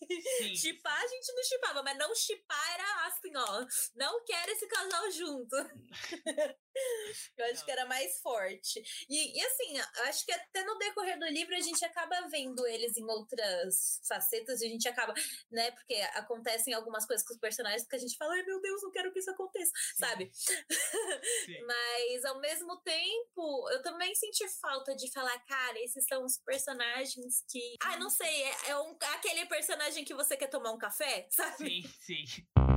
Chipar 0.56 1.00
a 1.00 1.06
gente 1.06 1.32
não 1.32 1.44
chipava, 1.44 1.82
mas 1.82 1.96
não 1.96 2.14
chipar 2.14 2.74
era 2.74 3.06
assim, 3.06 3.36
ó. 3.36 3.66
Não 3.94 4.24
quero 4.24 4.50
esse 4.50 4.66
casal 4.66 5.10
junto. 5.10 5.56
eu 7.36 7.44
acho 7.46 7.64
que 7.64 7.70
era 7.70 7.86
mais 7.86 8.20
forte. 8.20 8.82
E, 9.08 9.38
e 9.38 9.44
assim, 9.44 9.78
acho 10.08 10.24
que 10.24 10.32
até 10.32 10.64
no 10.64 10.78
decorrer 10.78 11.18
do 11.18 11.26
livro 11.26 11.54
a 11.54 11.60
gente 11.60 11.84
acaba 11.84 12.28
vendo 12.28 12.66
eles 12.66 12.96
em 12.96 13.04
outras 13.04 14.00
facetas 14.06 14.60
e 14.60 14.66
a 14.66 14.68
gente 14.68 14.88
acaba, 14.88 15.14
né? 15.50 15.70
Porque 15.72 15.94
acontecem 16.14 16.74
algumas 16.74 17.06
coisas 17.06 17.26
com 17.26 17.34
os 17.34 17.40
personagens 17.40 17.86
que 17.86 17.96
a 17.96 17.98
gente 17.98 18.16
fala, 18.16 18.34
ai 18.34 18.42
meu 18.42 18.60
Deus, 18.60 18.82
não 18.82 18.90
quero 18.90 19.12
que 19.12 19.18
isso 19.18 19.30
aconteça, 19.30 19.72
Sim. 19.74 20.04
sabe? 20.04 20.30
Sim. 20.32 20.62
Mas 21.66 22.24
ao 22.24 22.40
mesmo 22.40 22.76
tempo, 22.78 23.70
eu 23.70 23.82
também 23.82 24.14
senti 24.14 24.46
falta 24.60 24.94
de 24.94 25.10
falar, 25.12 25.38
cara, 25.46 25.78
esses 25.80 26.04
são 26.06 26.24
os 26.24 26.38
personagens 26.38 27.44
que. 27.48 27.76
Ah, 27.80 27.98
não 27.98 28.10
sei, 28.10 28.42
é, 28.42 28.70
é 28.70 28.78
um, 28.78 28.96
aquele 29.14 29.46
personagem 29.46 30.04
que 30.04 30.14
você 30.14 30.36
quer 30.36 30.48
tomar 30.48 30.72
um 30.72 30.78
café, 30.78 31.26
sabe? 31.30 31.82
Sim, 31.82 31.94
sim. 32.00 32.71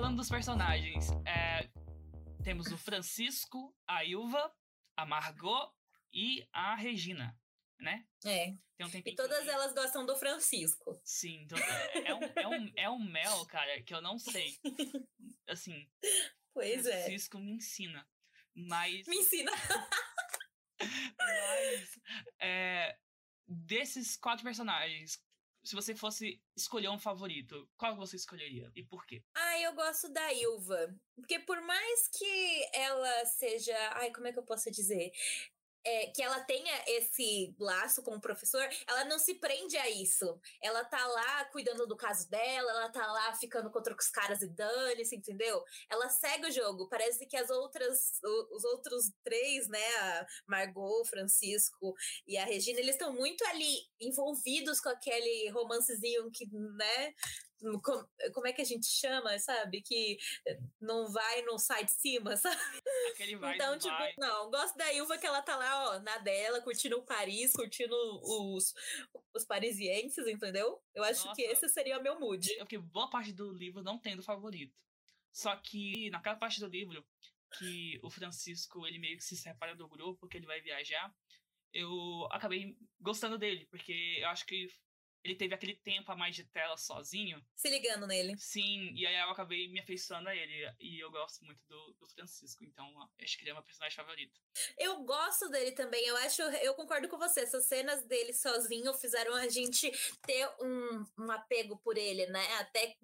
Falando 0.00 0.16
dos 0.16 0.30
personagens, 0.30 1.10
é, 1.26 1.68
temos 2.42 2.68
o 2.68 2.78
Francisco, 2.78 3.76
a 3.86 4.02
Ilva, 4.02 4.50
a 4.96 5.04
Margot 5.04 5.70
e 6.10 6.48
a 6.54 6.74
Regina, 6.74 7.38
né? 7.78 8.06
É. 8.24 8.48
Um 8.82 8.88
e 9.04 9.14
todas 9.14 9.46
elas 9.46 9.74
gostam 9.74 10.06
do 10.06 10.16
Francisco. 10.16 10.98
Sim, 11.04 11.42
então 11.42 11.58
é, 11.58 12.08
é, 12.08 12.14
um, 12.14 12.20
é, 12.22 12.48
um, 12.48 12.72
é 12.76 12.90
um 12.90 12.98
mel, 12.98 13.44
cara, 13.44 13.82
que 13.82 13.92
eu 13.92 14.00
não 14.00 14.18
sei. 14.18 14.58
Assim. 15.46 15.86
Pois 16.54 16.70
Francisco 16.70 16.88
é. 16.88 17.02
Francisco 17.02 17.38
me 17.38 17.52
ensina. 17.52 18.08
Mas. 18.54 19.06
Me 19.06 19.16
ensina! 19.16 19.52
mas. 21.18 22.00
É, 22.40 22.96
desses 23.46 24.16
quatro 24.16 24.44
personagens, 24.44 25.22
se 25.70 25.76
você 25.76 25.94
fosse 25.94 26.42
escolher 26.56 26.88
um 26.88 26.98
favorito, 26.98 27.70
qual 27.78 27.94
você 27.94 28.16
escolheria 28.16 28.72
e 28.74 28.82
por 28.82 29.06
quê? 29.06 29.22
Ah, 29.32 29.60
eu 29.60 29.72
gosto 29.72 30.08
da 30.08 30.32
Ilva. 30.32 30.92
Porque 31.14 31.38
por 31.38 31.60
mais 31.60 32.08
que 32.08 32.70
ela 32.74 33.24
seja. 33.26 33.76
Ai, 33.92 34.10
como 34.10 34.26
é 34.26 34.32
que 34.32 34.38
eu 34.40 34.42
posso 34.42 34.68
dizer? 34.68 35.12
É, 35.84 36.06
que 36.08 36.22
ela 36.22 36.40
tenha 36.40 36.72
esse 36.86 37.54
laço 37.58 38.02
com 38.02 38.16
o 38.16 38.20
professor, 38.20 38.66
ela 38.86 39.04
não 39.04 39.18
se 39.18 39.34
prende 39.34 39.76
a 39.76 39.88
isso. 39.88 40.38
Ela 40.62 40.84
tá 40.84 41.06
lá 41.06 41.44
cuidando 41.46 41.86
do 41.86 41.96
caso 41.96 42.28
dela, 42.28 42.70
ela 42.70 42.88
tá 42.90 43.06
lá 43.06 43.34
ficando 43.34 43.70
contra 43.70 43.94
os 43.94 44.08
caras 44.08 44.42
e 44.42 44.48
dane-se, 44.48 45.16
entendeu? 45.16 45.64
Ela 45.88 46.08
segue 46.08 46.48
o 46.48 46.52
jogo. 46.52 46.88
Parece 46.88 47.26
que 47.26 47.36
as 47.36 47.50
outras, 47.50 48.20
os 48.50 48.64
outros 48.64 49.10
três, 49.24 49.68
né, 49.68 49.96
a 49.96 50.26
Margot, 50.46 51.04
Francisco 51.06 51.94
e 52.26 52.36
a 52.36 52.44
Regina, 52.44 52.80
eles 52.80 52.94
estão 52.94 53.12
muito 53.12 53.44
ali 53.46 53.80
envolvidos 54.00 54.80
com 54.80 54.88
aquele 54.88 55.48
romancezinho 55.50 56.30
que, 56.30 56.46
né, 56.52 57.14
como, 57.82 58.08
como 58.32 58.46
é 58.46 58.52
que 58.52 58.62
a 58.62 58.64
gente 58.64 58.86
chama, 58.86 59.38
sabe? 59.38 59.82
Que 59.82 60.18
não 60.80 61.10
vai, 61.10 61.42
não 61.42 61.58
sai 61.58 61.84
de 61.84 61.92
cima, 61.92 62.36
sabe? 62.36 62.60
Aquele 63.12 63.36
vai, 63.36 63.54
então, 63.54 63.72
não 63.72 63.78
tipo, 63.78 63.96
vai. 63.96 64.14
não, 64.18 64.50
gosto 64.50 64.76
da 64.76 64.92
Ilva 64.92 65.18
que 65.18 65.26
ela 65.26 65.42
tá 65.42 65.56
lá, 65.56 65.90
ó, 65.90 65.98
na 66.00 66.18
dela, 66.18 66.60
curtindo 66.62 66.98
o 66.98 67.04
Paris, 67.04 67.52
curtindo 67.52 67.94
os, 68.22 68.74
os 69.34 69.44
parisienses, 69.44 70.26
entendeu? 70.26 70.82
Eu 70.94 71.04
acho 71.04 71.32
que 71.34 71.46
Nossa. 71.46 71.66
esse 71.66 71.68
seria 71.68 71.98
o 71.98 72.02
meu 72.02 72.18
mood. 72.18 72.50
Eu 72.52 72.64
fiquei 72.64 72.78
boa 72.78 73.10
parte 73.10 73.32
do 73.32 73.52
livro 73.52 73.82
não 73.82 73.98
tendo 73.98 74.22
favorito. 74.22 74.74
Só 75.32 75.54
que 75.56 76.10
naquela 76.10 76.36
parte 76.36 76.60
do 76.60 76.66
livro 76.66 77.06
que 77.58 77.98
o 78.02 78.10
Francisco 78.10 78.86
ele 78.86 78.98
meio 78.98 79.16
que 79.16 79.24
se 79.24 79.36
separa 79.36 79.74
do 79.74 79.88
grupo, 79.88 80.28
que 80.28 80.36
ele 80.36 80.46
vai 80.46 80.60
viajar, 80.60 81.12
eu 81.72 82.26
acabei 82.30 82.76
gostando 83.00 83.38
dele, 83.38 83.66
porque 83.70 84.18
eu 84.20 84.28
acho 84.28 84.44
que 84.46 84.68
ele 85.22 85.34
teve 85.34 85.54
aquele 85.54 85.76
tempo 85.76 86.10
a 86.10 86.16
mais 86.16 86.34
de 86.34 86.44
tela 86.44 86.76
sozinho. 86.76 87.44
Se 87.54 87.68
ligando 87.68 88.06
nele. 88.06 88.36
Sim, 88.38 88.92
e 88.94 89.06
aí 89.06 89.16
eu 89.16 89.30
acabei 89.30 89.68
me 89.68 89.80
afeiçoando 89.80 90.28
a 90.28 90.34
ele. 90.36 90.72
E 90.80 90.98
eu 90.98 91.10
gosto 91.10 91.44
muito 91.44 91.60
do, 91.68 91.92
do 92.00 92.08
Francisco, 92.08 92.64
então 92.64 92.86
acho 93.22 93.36
que 93.36 93.42
ele 93.44 93.50
é 93.50 93.54
meu 93.54 93.62
personagem 93.62 93.96
favorito. 93.96 94.40
Eu 94.78 95.02
gosto 95.04 95.48
dele 95.48 95.72
também, 95.72 96.04
eu 96.06 96.16
acho, 96.18 96.42
eu 96.42 96.74
concordo 96.74 97.08
com 97.08 97.18
você. 97.18 97.40
Essas 97.40 97.66
cenas 97.66 98.04
dele 98.06 98.32
sozinho 98.32 98.92
fizeram 98.94 99.34
a 99.34 99.48
gente 99.48 99.90
ter 100.26 100.48
um, 100.60 101.04
um 101.18 101.30
apego 101.30 101.76
por 101.78 101.96
ele, 101.98 102.26
né? 102.26 102.46
Até 102.54 102.96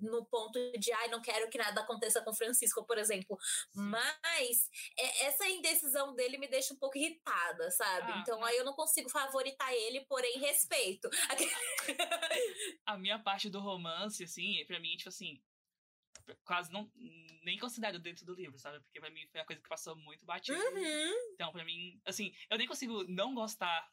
no 0.00 0.24
ponto 0.24 0.58
de, 0.78 0.92
ai, 0.92 1.08
não 1.08 1.20
quero 1.20 1.50
que 1.50 1.58
nada 1.58 1.80
aconteça 1.82 2.22
com 2.22 2.30
o 2.30 2.34
Francisco, 2.34 2.84
por 2.86 2.96
exemplo. 2.98 3.36
Mas 3.74 4.70
é, 4.98 5.26
essa 5.26 5.46
indecisão 5.48 6.14
dele 6.14 6.38
me 6.38 6.48
deixa 6.48 6.72
um 6.72 6.76
pouco 6.78 6.96
irritada, 6.96 7.70
sabe? 7.72 8.12
Ah, 8.12 8.18
então 8.20 8.38
mas- 8.40 8.50
aí 8.50 8.56
eu 8.58 8.64
não 8.64 8.72
consigo 8.74 9.10
favoritar 9.10 9.72
ele, 9.74 10.00
porém 10.06 10.38
respeito. 10.38 11.08
A 12.86 12.96
minha 12.96 13.18
parte 13.18 13.48
do 13.50 13.60
romance, 13.60 14.22
assim, 14.22 14.64
pra 14.66 14.78
mim, 14.80 14.96
tipo 14.96 15.08
assim, 15.08 15.42
quase 16.44 16.72
não 16.72 16.90
nem 17.42 17.58
considero 17.58 17.98
dentro 17.98 18.24
do 18.24 18.34
livro, 18.34 18.58
sabe? 18.58 18.80
Porque 18.80 19.00
pra 19.00 19.10
mim 19.10 19.26
foi 19.28 19.40
uma 19.40 19.46
coisa 19.46 19.60
que 19.60 19.68
passou 19.68 19.94
muito 19.96 20.24
batida. 20.24 20.58
Uhum, 20.58 21.32
Então, 21.34 21.52
pra 21.52 21.64
mim, 21.64 22.00
assim, 22.04 22.34
eu 22.48 22.56
nem 22.56 22.66
consigo 22.66 23.04
não 23.04 23.34
gostar 23.34 23.86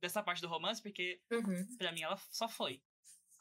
dessa 0.00 0.22
parte 0.22 0.40
do 0.42 0.48
romance, 0.48 0.82
porque 0.82 1.20
uhum. 1.30 1.76
pra 1.76 1.92
mim 1.92 2.02
ela 2.02 2.16
só 2.30 2.48
foi. 2.48 2.82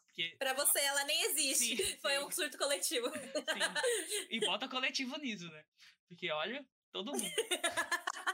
Porque, 0.06 0.36
Pra 0.38 0.54
você, 0.54 0.80
ela 0.80 1.04
nem 1.06 1.22
existe. 1.26 1.78
Sim, 1.78 1.98
Foi 2.02 2.18
sim. 2.18 2.24
um 2.24 2.32
surto 2.32 2.58
coletivo. 2.58 3.08
sim. 3.12 4.28
E 4.30 4.40
bota 4.40 4.68
coletivo 4.68 5.18
nisso, 5.18 5.48
né? 5.50 5.64
Porque, 6.08 6.32
olha, 6.32 6.66
todo 6.92 7.12
mundo. 7.12 7.24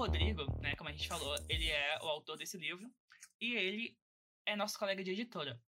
Rodrigo, 0.00 0.44
né, 0.62 0.74
como 0.76 0.88
a 0.88 0.92
gente 0.92 1.06
falou, 1.06 1.36
ele 1.46 1.68
é 1.68 1.98
o 2.00 2.08
autor 2.08 2.36
desse 2.38 2.56
livro 2.56 2.90
e 3.38 3.52
ele 3.54 3.98
é 4.46 4.56
nosso 4.56 4.78
colega 4.78 5.04
de 5.04 5.10
editora. 5.10 5.62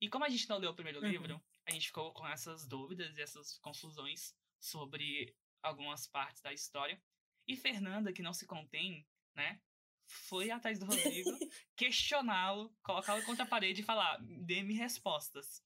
E 0.00 0.08
como 0.08 0.24
a 0.24 0.28
gente 0.28 0.48
não 0.48 0.58
leu 0.58 0.70
o 0.70 0.74
primeiro 0.74 1.00
Uhum. 1.00 1.08
livro, 1.08 1.44
a 1.66 1.72
gente 1.72 1.88
ficou 1.88 2.12
com 2.12 2.24
essas 2.28 2.64
dúvidas 2.64 3.16
e 3.18 3.22
essas 3.22 3.58
confusões 3.58 4.36
sobre 4.60 5.34
algumas 5.62 6.06
partes 6.06 6.40
da 6.42 6.52
história. 6.52 7.02
E 7.48 7.56
Fernanda, 7.56 8.12
que 8.12 8.22
não 8.22 8.32
se 8.32 8.46
contém, 8.46 9.04
né, 9.34 9.60
foi 10.06 10.52
atrás 10.52 10.78
do 10.78 10.86
Rodrigo, 10.86 11.30
questioná-lo, 11.76 12.72
colocá-lo 12.84 13.24
contra 13.24 13.44
a 13.44 13.48
parede 13.48 13.80
e 13.80 13.84
falar: 13.84 14.18
dê-me 14.20 14.74
respostas. 14.74 15.60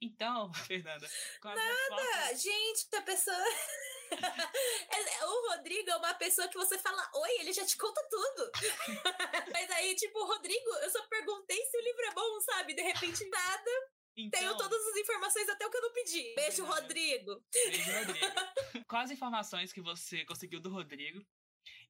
Então, 0.00 0.50
Fernanda, 0.64 1.06
as 1.06 1.12
respostas. 1.60 2.42
Gente, 2.42 2.96
a 2.96 3.02
pessoa. 3.02 3.36
É, 4.16 5.24
o 5.26 5.48
Rodrigo 5.50 5.90
é 5.90 5.96
uma 5.96 6.14
pessoa 6.14 6.48
que 6.48 6.56
você 6.56 6.78
fala 6.78 7.10
oi, 7.14 7.30
ele 7.40 7.52
já 7.52 7.64
te 7.64 7.76
conta 7.76 8.00
tudo. 8.08 8.50
Mas 9.52 9.70
aí, 9.72 9.94
tipo, 9.96 10.24
Rodrigo, 10.24 10.70
eu 10.82 10.90
só 10.90 11.02
perguntei 11.08 11.56
se 11.66 11.76
o 11.76 11.82
livro 11.82 12.02
é 12.06 12.14
bom, 12.14 12.40
sabe? 12.40 12.74
De 12.74 12.82
repente, 12.82 13.24
nada. 13.28 13.70
Então, 14.16 14.38
Tenho 14.40 14.56
todas 14.56 14.80
as 14.88 14.96
informações, 14.96 15.48
até 15.48 15.66
o 15.66 15.70
que 15.70 15.76
eu 15.76 15.82
não 15.82 15.92
pedi. 15.92 16.34
Beijo, 16.36 16.56
Fernanda. 16.64 16.80
Rodrigo. 16.82 17.44
Beijo, 17.52 17.92
Rodrigo. 17.92 18.26
Quais 18.88 19.10
informações 19.10 19.72
que 19.72 19.80
você 19.80 20.24
conseguiu 20.24 20.60
do 20.60 20.70
Rodrigo? 20.70 21.24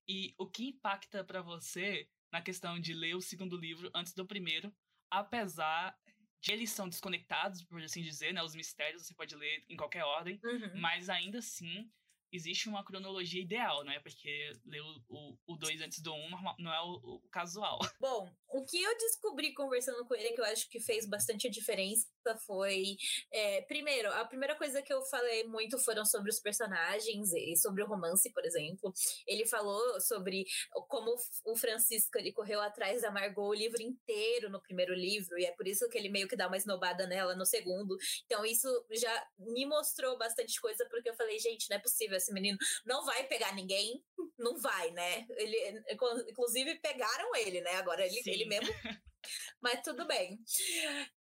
E 0.09 0.35
o 0.39 0.47
que 0.49 0.69
impacta 0.69 1.23
pra 1.25 1.43
você 1.43 2.09
na 2.33 2.41
questão 2.41 2.81
de 2.81 2.95
ler 2.95 3.15
o 3.15 3.21
segundo 3.21 3.57
livro 3.57 3.91
antes 3.95 4.15
do 4.15 4.27
primeiro, 4.27 4.75
apesar 5.11 5.97
de 6.41 6.53
eles 6.53 6.71
são 6.71 6.89
desconectados, 6.89 7.63
por 7.65 7.81
assim 7.83 8.03
dizer, 8.03 8.33
né? 8.35 8.43
Os 8.43 8.55
mistérios 8.55 9.07
você 9.07 9.15
pode 9.15 9.35
ler 9.35 9.65
em 9.69 9.77
qualquer 9.77 10.05
ordem, 10.05 10.39
Uhum. 10.45 10.81
mas 10.81 11.09
ainda 11.09 11.39
assim 11.39 11.91
existe 12.37 12.69
uma 12.69 12.85
cronologia 12.85 13.41
ideal, 13.41 13.85
né? 13.85 14.01
Porque 14.01 14.53
ler 14.67 14.83
o 15.09 15.57
2 15.57 15.81
antes 15.81 16.01
do 16.01 16.13
1 16.13 16.17
um 16.17 16.31
não 16.59 16.73
é 16.73 16.81
o, 16.83 17.17
o 17.17 17.21
casual. 17.31 17.79
Bom, 18.01 18.29
o 18.49 18.65
que 18.65 18.83
eu 18.83 18.97
descobri 18.99 19.55
conversando 19.55 20.05
com 20.05 20.15
ele, 20.15 20.33
que 20.33 20.41
eu 20.41 20.45
acho 20.45 20.69
que 20.69 20.81
fez 20.81 21.07
bastante 21.07 21.49
diferença, 21.49 22.09
foi. 22.39 22.97
é, 23.33 23.63
primeiro, 23.63 24.11
a 24.13 24.25
primeira 24.25 24.55
coisa 24.55 24.83
que 24.83 24.93
eu 24.93 25.03
falei 25.03 25.45
muito 25.45 25.79
foram 25.79 26.05
sobre 26.05 26.31
os 26.31 26.41
personagens 26.41 27.33
e 27.33 27.57
sobre 27.57 27.83
o 27.83 27.87
romance, 27.87 28.31
por 28.33 28.45
exemplo. 28.45 28.93
Ele 29.27 29.47
falou 29.47 30.01
sobre 30.01 30.45
como 30.89 31.15
o 31.45 31.57
Francisco 31.57 32.19
ele 32.19 32.33
correu 32.33 32.61
atrás 32.61 33.03
da 33.03 33.11
Margot 33.11 33.49
o 33.49 33.55
livro 33.55 33.83
inteiro 33.83 34.49
no 34.51 34.61
primeiro 34.61 34.95
livro, 34.95 35.39
e 35.39 35.45
é 35.45 35.53
por 35.53 35.67
isso 35.67 35.89
que 35.89 35.99
ele 35.99 36.09
meio 36.09 36.29
que 36.29 36.37
dá 36.37 36.47
uma 36.47 36.57
esnobada 36.57 37.07
nela 37.07 37.35
no 37.35 37.47
segundo. 37.47 37.97
Então, 38.27 38.45
isso 38.45 38.69
já 38.93 39.27
me 39.39 39.67
mostrou 39.67 40.17
bastante 40.19 40.61
coisa, 40.61 40.87
porque 40.91 41.09
eu 41.09 41.15
falei, 41.15 41.39
gente, 41.39 41.69
não 41.71 41.77
é 41.77 41.81
possível, 41.81 42.17
esse 42.17 42.33
menino 42.33 42.59
não 42.85 43.05
vai 43.05 43.25
pegar 43.27 43.55
ninguém, 43.55 44.03
não 44.39 44.59
vai, 44.59 44.91
né? 44.91 45.27
Ele, 45.31 45.85
inclusive, 46.29 46.79
pegaram 46.81 47.35
ele, 47.37 47.61
né? 47.61 47.73
Agora 47.77 48.05
ele, 48.05 48.23
Sim. 48.23 48.31
ele 48.31 48.45
mesmo. 48.47 48.69
Mas 49.61 49.81
tudo 49.83 50.07
bem. 50.07 50.39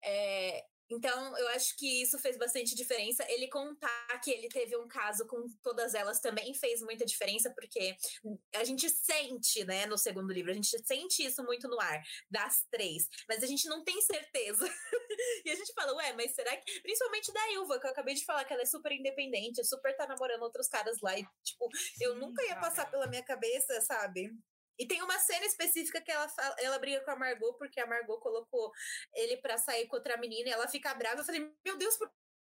É, 0.03 0.65
então, 0.89 1.37
eu 1.37 1.47
acho 1.49 1.75
que 1.77 2.01
isso 2.01 2.19
fez 2.19 2.37
bastante 2.37 2.75
diferença. 2.75 3.25
Ele 3.29 3.47
contar 3.47 4.19
que 4.23 4.31
ele 4.31 4.47
teve 4.49 4.77
um 4.77 4.87
caso 4.87 5.25
com 5.27 5.45
todas 5.61 5.93
elas 5.93 6.19
também 6.19 6.53
fez 6.53 6.81
muita 6.81 7.05
diferença, 7.05 7.51
porque 7.53 7.95
a 8.55 8.63
gente 8.63 8.89
sente, 8.89 9.63
né, 9.65 9.85
no 9.85 9.97
segundo 9.97 10.31
livro, 10.31 10.51
a 10.51 10.55
gente 10.55 10.77
sente 10.85 11.23
isso 11.23 11.43
muito 11.43 11.67
no 11.67 11.79
ar, 11.79 12.01
das 12.29 12.65
três, 12.71 13.07
mas 13.27 13.43
a 13.43 13.47
gente 13.47 13.67
não 13.67 13.83
tem 13.83 14.01
certeza. 14.01 14.65
e 15.45 15.49
a 15.49 15.55
gente 15.55 15.73
fala, 15.73 15.95
ué, 15.95 16.13
mas 16.13 16.33
será 16.35 16.55
que. 16.57 16.81
Principalmente 16.81 17.31
da 17.31 17.51
Ilva, 17.53 17.79
que 17.79 17.87
eu 17.87 17.91
acabei 17.91 18.15
de 18.15 18.25
falar 18.25 18.45
que 18.45 18.53
ela 18.53 18.63
é 18.63 18.65
super 18.65 18.91
independente, 18.91 19.63
super 19.63 19.95
tá 19.95 20.07
namorando 20.07 20.43
outros 20.43 20.67
caras 20.67 20.99
lá, 21.01 21.17
e, 21.17 21.25
tipo, 21.43 21.69
eu 22.01 22.13
Sim, 22.13 22.19
nunca 22.19 22.43
ia 22.43 22.55
passar 22.55 22.85
cara. 22.85 22.91
pela 22.91 23.07
minha 23.07 23.23
cabeça, 23.23 23.79
sabe? 23.81 24.31
E 24.77 24.87
tem 24.87 25.01
uma 25.01 25.19
cena 25.19 25.45
específica 25.45 26.01
que 26.01 26.11
ela, 26.11 26.27
fala, 26.27 26.55
ela 26.59 26.79
briga 26.79 27.01
com 27.01 27.11
a 27.11 27.15
Margot, 27.15 27.53
porque 27.53 27.79
a 27.79 27.87
Margot 27.87 28.19
colocou 28.19 28.71
ele 29.13 29.37
pra 29.37 29.57
sair 29.57 29.87
com 29.87 29.95
outra 29.95 30.17
menina 30.17 30.49
e 30.49 30.51
ela 30.51 30.67
fica 30.67 30.93
brava. 30.93 31.21
Eu 31.21 31.25
falei, 31.25 31.51
meu 31.63 31.77
Deus, 31.77 31.97
por 31.97 32.11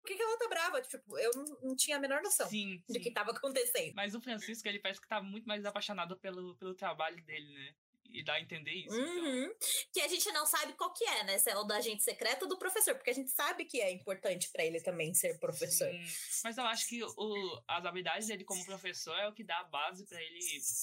que, 0.06 0.14
que 0.14 0.22
ela 0.22 0.38
tá 0.38 0.48
brava? 0.48 0.80
Tipo, 0.82 1.18
eu 1.18 1.30
não, 1.34 1.44
não 1.62 1.76
tinha 1.76 1.96
a 1.96 2.00
menor 2.00 2.22
noção 2.22 2.48
Sim, 2.48 2.82
do 2.88 2.94
sim. 2.94 3.00
que 3.00 3.10
tava 3.10 3.32
acontecendo. 3.32 3.92
Mas 3.94 4.14
o 4.14 4.20
Francisco, 4.20 4.66
ele 4.68 4.78
parece 4.78 5.00
que 5.00 5.08
tá 5.08 5.20
muito 5.20 5.46
mais 5.46 5.64
apaixonado 5.64 6.16
pelo, 6.18 6.56
pelo 6.56 6.74
trabalho 6.74 7.22
dele, 7.24 7.52
né? 7.52 7.74
E 8.10 8.24
dá 8.24 8.34
a 8.34 8.40
entender 8.40 8.72
isso. 8.72 8.94
então. 8.94 9.24
Uhum. 9.24 9.54
Que 9.92 10.00
a 10.00 10.08
gente 10.08 10.30
não 10.32 10.46
sabe 10.46 10.72
qual 10.74 10.92
que 10.92 11.04
é, 11.04 11.24
né? 11.24 11.38
Se 11.38 11.50
é 11.50 11.56
o 11.56 11.64
da 11.64 11.76
agente 11.76 12.02
secreto 12.02 12.42
ou 12.42 12.48
do 12.48 12.58
professor, 12.58 12.94
porque 12.94 13.10
a 13.10 13.14
gente 13.14 13.30
sabe 13.30 13.64
que 13.64 13.80
é 13.80 13.90
importante 13.90 14.48
pra 14.50 14.64
ele 14.64 14.80
também 14.80 15.12
ser 15.14 15.38
professor. 15.38 15.90
Sim. 15.90 16.06
Mas 16.44 16.56
eu 16.58 16.64
acho 16.64 16.86
que 16.88 17.02
o, 17.04 17.62
as 17.68 17.84
habilidades 17.84 18.28
dele 18.28 18.44
como 18.44 18.64
professor 18.64 19.16
é 19.18 19.28
o 19.28 19.32
que 19.34 19.44
dá 19.44 19.58
a 19.60 19.64
base 19.64 20.06
pra 20.06 20.22
ele 20.22 20.38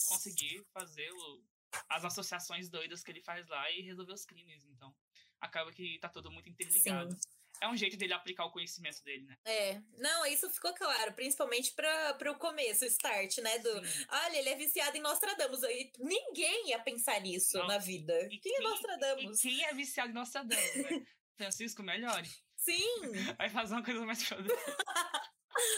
conseguir 0.10 0.63
fazer 0.74 1.12
o- 1.12 1.44
as 1.89 2.06
associações 2.06 2.70
doidas 2.70 3.03
que 3.03 3.12
ele 3.12 3.22
faz 3.22 3.48
lá 3.48 3.70
e 3.72 3.82
resolver 3.82 4.13
os 4.13 4.25
crimes. 4.25 4.63
Então, 4.65 4.94
acaba 5.42 5.72
que 5.72 5.98
tá 6.00 6.08
tudo 6.10 6.30
muito 6.32 6.50
interligado. 6.50 7.18
É 7.63 7.67
um 7.70 7.77
jeito 7.77 7.96
dele 7.96 8.12
aplicar 8.13 8.46
o 8.46 8.51
conhecimento 8.51 9.01
dele, 9.03 9.24
né? 9.25 9.38
É, 9.46 9.82
não, 9.98 10.25
isso 10.25 10.50
ficou 10.50 10.74
claro, 10.74 11.13
principalmente 11.13 11.72
para 11.74 12.32
o 12.32 12.36
começo, 12.38 12.84
o 12.84 12.88
start, 12.88 13.38
né? 13.38 13.58
Do, 13.60 13.86
Sim. 13.88 14.05
olha, 14.10 14.38
ele 14.38 14.50
é 14.50 14.55
viciado 14.55 14.98
em 14.98 15.01
Nostradamus. 15.01 15.63
Aí 15.63 15.89
ninguém 15.98 16.70
ia 16.70 16.79
pensar 16.79 17.22
nisso 17.22 17.58
Não. 17.58 17.67
na 17.67 17.77
vida. 17.77 18.13
E 18.29 18.38
Quem 18.39 18.51
é 18.53 18.58
quem- 18.58 18.70
Nostradamus? 18.70 19.39
E 19.39 19.50
quem 19.50 19.63
é 19.65 19.74
viciado 19.74 20.12
em 20.12 20.13
Nostradamus, 20.13 20.75
né? 20.75 21.05
Francisco, 21.38 21.82
melhore. 21.82 22.29
Sim, 22.58 22.84
Vai 23.38 23.50
fazer 23.50 23.74
uma 23.75 23.84
coisa 23.84 24.05
mais 24.05 24.22
produtiva. 24.27 24.60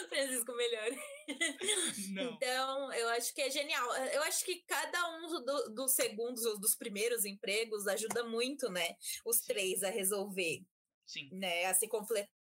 Francisco 0.08 0.52
melhor. 0.54 0.88
Não. 2.14 2.32
Então, 2.34 2.92
eu 2.94 3.08
acho 3.10 3.34
que 3.34 3.42
é 3.42 3.50
genial. 3.50 3.94
Eu 4.06 4.22
acho 4.22 4.44
que 4.44 4.62
cada 4.66 5.08
um 5.18 5.28
do- 5.44 5.74
dos 5.74 5.92
segundos, 5.94 6.44
ou 6.44 6.58
dos 6.58 6.74
primeiros 6.74 7.24
empregos, 7.24 7.86
ajuda 7.86 8.24
muito, 8.24 8.70
né? 8.70 8.96
Os 9.24 9.40
três 9.40 9.82
a 9.82 9.90
resolver, 9.90 10.62
Sim. 11.06 11.28
né? 11.32 11.64
A 11.66 11.72
se 11.74 11.88
completarem. 11.88 12.36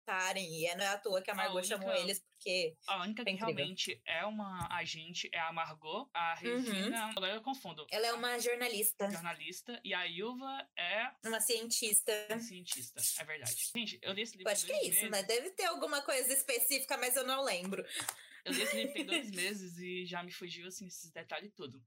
E 0.60 0.66
é, 0.66 0.74
não 0.76 0.84
é 0.84 0.88
à 0.88 0.98
toa 0.98 1.20
que 1.20 1.30
a 1.30 1.34
A 1.34 1.36
Margot 1.36 1.58
única- 1.58 1.68
chamou 1.78 1.92
eles, 1.94 2.20
porque. 2.20 2.76
A 2.86 3.02
única 3.02 3.24
que 3.24 3.30
É 3.30 3.34
realmente 3.34 4.00
é 4.06 4.24
uma 4.24 4.66
agente 4.74 5.28
é 5.32 5.38
a 5.40 5.52
Margot. 5.52 6.08
A 6.14 6.34
Uhum. 6.42 6.56
Regina, 6.62 7.06
agora 7.06 7.34
eu 7.34 7.42
confundo. 7.42 7.86
Ela 7.90 8.06
é 8.08 8.12
uma 8.12 8.38
jornalista, 8.38 9.10
jornalista. 9.10 9.80
E 9.84 9.92
a 9.94 10.06
Ilva 10.06 10.68
é 10.76 11.10
uma 11.24 11.40
cientista. 11.40 12.12
cientista. 12.40 13.00
É 13.20 13.24
verdade. 13.24 13.70
Gente, 13.76 13.98
eu 14.02 14.12
li 14.12 14.22
esse 14.22 14.36
livro 14.36 14.48
Eu 14.48 14.52
acho 14.52 14.66
que 14.66 14.72
é 14.72 14.80
isso, 14.82 14.94
meses. 15.04 15.10
né? 15.10 15.22
Deve 15.22 15.50
ter 15.50 15.64
alguma 15.66 16.00
coisa 16.02 16.32
específica, 16.32 16.96
mas 16.96 17.14
eu 17.16 17.24
não 17.26 17.42
lembro. 17.44 17.84
Eu 18.44 18.52
li 18.52 18.62
esse 18.62 18.76
livro 18.76 18.92
tem 18.94 19.06
dois 19.06 19.30
meses 19.30 19.78
e 19.78 20.04
já 20.04 20.22
me 20.22 20.32
fugiu, 20.32 20.66
assim, 20.66 20.86
esses 20.86 21.10
detalhes 21.12 21.52
tudo. 21.54 21.80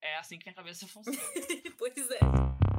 É 0.00 0.16
assim 0.16 0.38
que 0.38 0.44
minha 0.46 0.54
cabeça 0.54 0.86
funciona. 0.86 1.18
pois 1.76 2.10
é. 2.10 2.77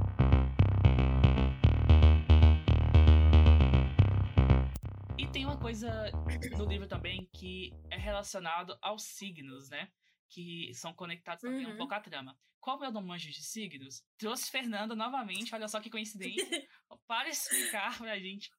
Tem 5.31 5.45
uma 5.45 5.59
coisa 5.59 6.11
no 6.57 6.65
livro 6.65 6.87
também 6.87 7.29
que 7.33 7.71
é 7.91 7.97
relacionado 7.97 8.77
aos 8.81 9.03
signos, 9.03 9.69
né? 9.69 9.89
Que 10.29 10.73
são 10.73 10.93
conectados 10.93 11.41
também 11.41 11.65
Uhum. 11.65 11.73
um 11.73 11.77
pouco 11.77 11.93
à 11.93 11.99
trama. 11.99 12.37
Como 12.59 12.83
eu 12.83 12.91
não 12.91 13.01
manjo 13.01 13.29
de 13.29 13.43
signos, 13.43 14.03
trouxe 14.17 14.49
Fernanda 14.51 14.95
novamente, 14.95 15.53
olha 15.55 15.67
só 15.67 15.79
que 15.79 15.89
coincidência, 15.89 16.45
para 17.07 17.29
explicar 17.29 17.97
pra 17.97 18.17
gente 18.19 18.49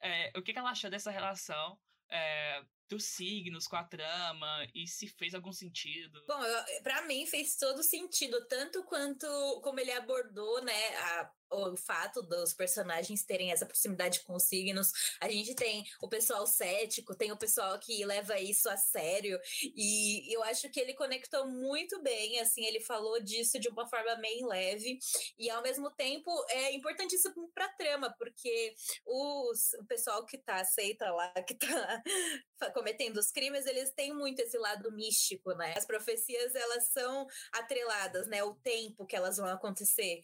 é, 0.00 0.32
o 0.36 0.42
que, 0.42 0.52
que 0.52 0.58
ela 0.58 0.70
achou 0.70 0.90
dessa 0.90 1.10
relação 1.10 1.78
é, 2.10 2.64
dos 2.88 3.04
signos 3.04 3.66
com 3.66 3.76
a 3.76 3.84
trama 3.84 4.66
e 4.74 4.86
se 4.86 5.06
fez 5.06 5.34
algum 5.34 5.52
sentido. 5.52 6.22
Bom, 6.26 6.40
pra 6.82 7.02
mim 7.02 7.26
fez 7.26 7.56
todo 7.56 7.82
sentido, 7.82 8.46
tanto 8.48 8.82
quanto 8.84 9.26
como 9.62 9.78
ele 9.80 9.92
abordou, 9.92 10.62
né, 10.64 10.96
a- 10.96 11.32
o 11.52 11.76
fato 11.76 12.22
dos 12.22 12.52
personagens 12.52 13.24
terem 13.24 13.52
essa 13.52 13.66
proximidade 13.66 14.20
com 14.20 14.34
os 14.34 14.44
signos. 14.44 14.92
A 15.20 15.28
gente 15.28 15.54
tem 15.54 15.84
o 16.00 16.08
pessoal 16.08 16.46
cético, 16.46 17.14
tem 17.14 17.32
o 17.32 17.36
pessoal 17.36 17.78
que 17.78 18.04
leva 18.04 18.38
isso 18.40 18.68
a 18.68 18.76
sério, 18.76 19.38
e 19.62 20.34
eu 20.34 20.42
acho 20.44 20.70
que 20.70 20.80
ele 20.80 20.94
conectou 20.94 21.46
muito 21.46 22.02
bem, 22.02 22.40
assim, 22.40 22.64
ele 22.64 22.80
falou 22.80 23.20
disso 23.22 23.58
de 23.58 23.68
uma 23.68 23.86
forma 23.88 24.14
bem 24.16 24.46
leve, 24.46 24.98
e 25.38 25.50
ao 25.50 25.62
mesmo 25.62 25.90
tempo 25.90 26.30
é 26.50 26.72
importantíssimo 26.74 27.50
pra 27.54 27.68
trama, 27.68 28.14
porque 28.18 28.74
os, 29.04 29.72
o 29.74 29.84
pessoal 29.84 30.24
que 30.24 30.38
tá 30.38 30.60
aceita 30.60 31.10
lá, 31.12 31.32
que 31.46 31.54
tá 31.54 32.70
cometendo 32.72 33.18
os 33.18 33.30
crimes, 33.30 33.66
eles 33.66 33.92
têm 33.92 34.14
muito 34.14 34.40
esse 34.40 34.58
lado 34.58 34.90
místico, 34.92 35.52
né? 35.54 35.74
As 35.76 35.84
profecias, 35.84 36.54
elas 36.54 36.88
são 36.88 37.26
atreladas, 37.52 38.26
né? 38.26 38.42
O 38.42 38.54
tempo 38.54 39.06
que 39.06 39.16
elas 39.16 39.36
vão 39.36 39.48
acontecer, 39.48 40.20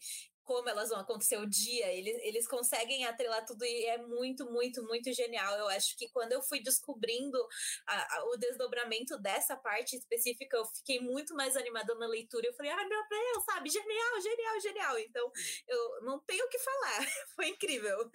como 0.49 0.67
elas 0.67 0.89
vão 0.89 0.99
acontecer 0.99 1.37
o 1.37 1.45
dia, 1.45 1.93
eles, 1.93 2.17
eles 2.23 2.47
conseguem 2.47 3.05
atrelar 3.05 3.45
tudo 3.45 3.63
e 3.63 3.85
é 3.85 3.99
muito, 3.99 4.51
muito, 4.51 4.83
muito 4.83 5.13
genial. 5.13 5.55
Eu 5.59 5.67
acho 5.69 5.95
que 5.95 6.09
quando 6.09 6.31
eu 6.31 6.41
fui 6.41 6.59
descobrindo 6.59 7.37
a- 7.85 8.15
a- 8.17 8.23
o 8.31 8.35
desdobramento 8.35 9.15
dessa 9.19 9.55
parte 9.55 9.95
específica, 9.95 10.57
eu 10.57 10.65
fiquei 10.65 10.99
muito 10.99 11.35
mais 11.35 11.55
animada 11.55 11.93
na 11.93 12.07
leitura. 12.07 12.47
Eu 12.47 12.53
falei, 12.55 12.71
ai 12.71 12.83
meu 12.87 13.07
Deus, 13.07 13.45
sabe? 13.45 13.69
Genial, 13.69 14.21
genial, 14.21 14.59
genial. 14.59 14.97
Então, 14.97 15.31
eu 15.67 16.01
não 16.01 16.19
tenho 16.21 16.43
o 16.43 16.49
que 16.49 16.57
falar. 16.57 16.97
Foi 17.35 17.47
incrível. 17.49 18.09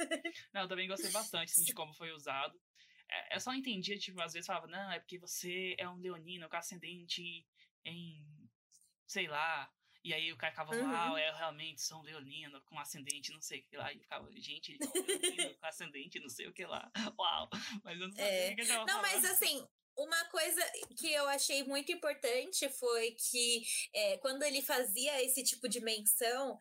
Não, 0.52 0.62
eu 0.62 0.68
também 0.68 0.88
gostei 0.88 1.12
bastante 1.12 1.52
assim, 1.52 1.62
de 1.62 1.72
como 1.78 1.94
foi 1.94 2.10
usado. 2.10 2.60
É, 3.08 3.36
eu 3.36 3.40
só 3.40 3.54
entendia, 3.54 3.96
tipo, 3.96 4.20
às 4.20 4.32
vezes 4.32 4.48
falava, 4.48 4.66
não, 4.66 4.90
é 4.90 4.98
porque 4.98 5.20
você 5.20 5.76
é 5.78 5.88
um 5.88 6.00
leonino 6.00 6.48
com 6.48 6.56
ascendente 6.56 7.46
em, 7.84 8.26
sei 9.06 9.28
lá. 9.28 9.70
E 10.04 10.12
aí 10.12 10.30
o 10.30 10.36
cara 10.36 10.52
ficava, 10.52 10.76
Uhum. 10.76 10.92
uau, 10.92 11.18
eu 11.18 11.34
realmente 11.34 11.80
sou 11.80 11.98
um 11.98 12.02
leonino 12.02 12.60
com 12.66 12.78
ascendente, 12.78 13.32
não 13.32 13.40
sei 13.40 13.60
o 13.60 13.64
que 13.64 13.76
lá. 13.76 13.90
E 13.90 13.98
ficava, 13.98 14.30
gente, 14.36 14.74
é 14.74 15.00
leonino 15.00 15.54
com 15.58 15.66
ascendente, 15.66 16.20
não 16.20 16.28
sei 16.28 16.46
o 16.46 16.52
que 16.52 16.66
lá. 16.66 16.92
Uau. 17.18 17.48
Mas 17.82 17.98
eu 17.98 18.08
não 18.08 18.14
sabia 18.14 18.26
É. 18.30 18.50
o 18.52 18.54
que 18.54 18.60
ele 18.60 18.68
tava 18.68 18.84
Não, 18.84 19.00
mas 19.00 19.12
falando. 19.12 19.32
assim, 19.32 19.66
uma 19.96 20.24
coisa 20.26 20.60
que 20.98 21.10
eu 21.10 21.26
achei 21.28 21.64
muito 21.64 21.90
importante 21.90 22.68
foi 22.68 23.12
que 23.12 23.62
é, 23.94 24.18
quando 24.18 24.42
ele 24.42 24.60
fazia 24.60 25.22
esse 25.24 25.42
tipo 25.42 25.66
de 25.68 25.80
menção, 25.80 26.58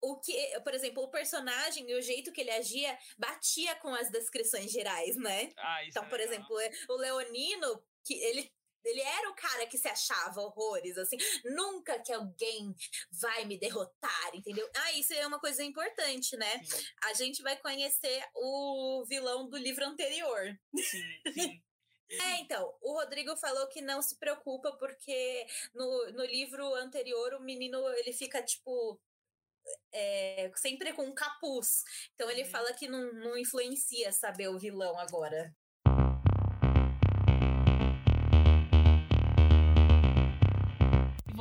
o 0.00 0.20
que, 0.20 0.60
por 0.60 0.72
exemplo, 0.74 1.02
o 1.02 1.10
personagem 1.10 1.90
e 1.90 1.94
o 1.94 2.02
jeito 2.02 2.30
que 2.30 2.40
ele 2.42 2.50
agia 2.52 2.96
batia 3.18 3.74
com 3.76 3.92
as 3.94 4.10
descrições 4.12 4.70
gerais, 4.70 5.16
né? 5.16 5.52
Ah, 5.56 5.82
isso 5.82 5.90
Então, 5.90 6.04
é 6.04 6.08
por 6.08 6.18
legal. 6.20 6.34
exemplo, 6.34 6.56
o 6.90 6.96
Leonino, 6.96 7.82
que 8.04 8.14
ele 8.14 8.52
ele 8.86 9.00
era 9.00 9.30
o 9.30 9.34
cara 9.34 9.66
que 9.66 9.78
se 9.78 9.88
achava 9.88 10.40
horrores, 10.40 10.96
assim, 10.98 11.16
nunca 11.44 11.98
que 12.00 12.12
alguém 12.12 12.74
vai 13.10 13.44
me 13.44 13.58
derrotar, 13.58 14.30
entendeu? 14.34 14.68
Ah, 14.74 14.92
isso 14.92 15.12
é 15.14 15.26
uma 15.26 15.40
coisa 15.40 15.62
importante, 15.64 16.36
né? 16.36 16.62
Sim, 16.64 16.86
A 17.04 17.14
gente 17.14 17.42
vai 17.42 17.56
conhecer 17.58 18.24
o 18.34 19.04
vilão 19.08 19.48
do 19.48 19.56
livro 19.56 19.84
anterior. 19.84 20.58
sim, 20.74 21.22
sim. 21.32 21.62
É, 22.20 22.38
então, 22.38 22.72
o 22.80 22.92
Rodrigo 22.94 23.36
falou 23.36 23.66
que 23.68 23.82
não 23.82 24.00
se 24.00 24.16
preocupa 24.18 24.72
porque 24.78 25.46
no, 25.74 26.12
no 26.12 26.24
livro 26.24 26.74
anterior 26.76 27.34
o 27.34 27.40
menino 27.42 27.78
ele 27.94 28.12
fica 28.12 28.42
tipo 28.42 29.00
é, 29.92 30.50
sempre 30.56 30.92
com 30.92 31.02
um 31.04 31.14
capuz. 31.14 31.84
Então 32.14 32.30
ele 32.30 32.44
Uhum. 32.44 32.50
fala 32.50 32.72
que 32.74 32.88
não, 32.88 33.12
não 33.14 33.36
influencia 33.36 34.12
saber 34.12 34.48
o 34.48 34.58
vilão 34.58 34.98
agora. 34.98 35.54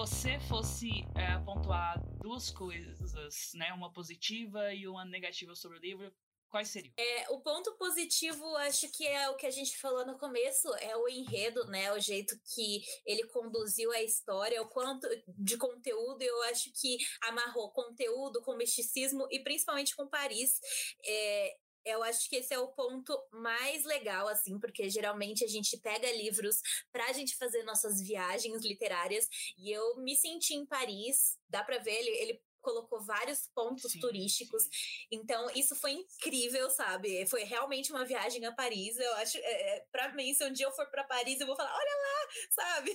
Você 0.06 0.40
fosse 0.42 0.88
é, 1.16 1.36
pontuar 1.44 2.00
duas 2.22 2.52
coisas, 2.52 3.52
né? 3.56 3.74
Uma 3.74 3.92
positiva 3.92 4.72
e 4.72 4.88
uma 4.88 5.04
negativa 5.04 5.56
sobre 5.56 5.80
o 5.80 5.82
livro, 5.82 6.14
quais 6.48 6.68
seriam? 6.68 6.94
É, 6.96 7.28
o 7.32 7.42
ponto 7.42 7.76
positivo, 7.76 8.46
acho 8.58 8.88
que 8.92 9.08
é 9.08 9.28
o 9.32 9.36
que 9.36 9.48
a 9.48 9.52
gente 9.52 9.80
falou 9.80 10.06
no 10.06 10.16
começo, 10.20 10.72
é 10.76 10.96
o 10.96 11.10
enredo, 11.10 11.66
né? 11.66 11.92
O 11.92 12.00
jeito 12.00 12.40
que 12.54 12.84
ele 13.04 13.24
conduziu 13.30 13.92
a 13.92 14.04
história, 14.04 14.62
o 14.62 14.70
quanto 14.70 15.08
de 15.40 15.58
conteúdo, 15.58 16.22
eu 16.22 16.44
acho 16.44 16.72
que 16.80 16.98
amarrou 17.24 17.72
conteúdo 17.72 18.44
com 18.44 18.56
misticismo 18.56 19.28
e 19.32 19.40
principalmente 19.40 19.96
com 19.96 20.08
Paris. 20.08 20.60
É, 21.04 21.58
eu 21.86 22.04
acho 22.04 22.28
que 22.30 22.38
esse 22.38 22.54
é 22.54 22.60
o 22.60 22.70
ponto 22.74 23.16
mais 23.32 23.84
legal, 23.86 24.28
assim, 24.28 24.60
porque 24.60 24.90
geralmente 24.90 25.44
a 25.44 25.48
gente 25.48 25.78
pega 25.78 26.12
livros 26.12 26.58
pra 26.92 27.14
gente 27.14 27.36
fazer 27.38 27.64
nossas 27.64 28.02
viagens 28.02 28.64
literárias 28.64 29.28
e 29.58 29.72
eu 29.72 29.98
me 29.98 30.16
senti 30.16 30.54
em 30.56 30.66
Paris, 30.66 31.38
dá 31.48 31.64
pra 31.64 31.78
ver, 31.78 31.94
ele, 31.94 32.10
ele 32.18 32.42
colocou 32.62 33.00
vários 33.00 33.48
pontos 33.54 33.92
Sim, 33.92 34.00
turísticos. 34.00 34.64
sim. 34.64 34.70
Então, 35.12 35.52
isso 35.52 35.76
foi 35.76 35.92
incrível, 35.92 36.68
sabe? 36.72 37.24
Foi 37.28 37.44
realmente 37.44 37.92
uma 37.92 38.04
viagem 38.04 38.44
a 38.44 38.52
Paris. 38.52 38.98
Eu 38.98 39.14
acho, 39.18 39.38
é, 39.38 39.78
é, 39.78 39.86
pra 39.92 40.12
mim, 40.16 40.34
se 40.34 40.44
um 40.44 40.52
dia 40.52 40.66
eu 40.66 40.72
for 40.72 40.90
pra 40.90 41.04
Paris, 41.04 41.40
eu 41.40 41.46
vou 41.46 41.56
falar, 41.56 41.72
olha 41.72 41.96
lá, 41.96 42.28
sabe? 42.50 42.92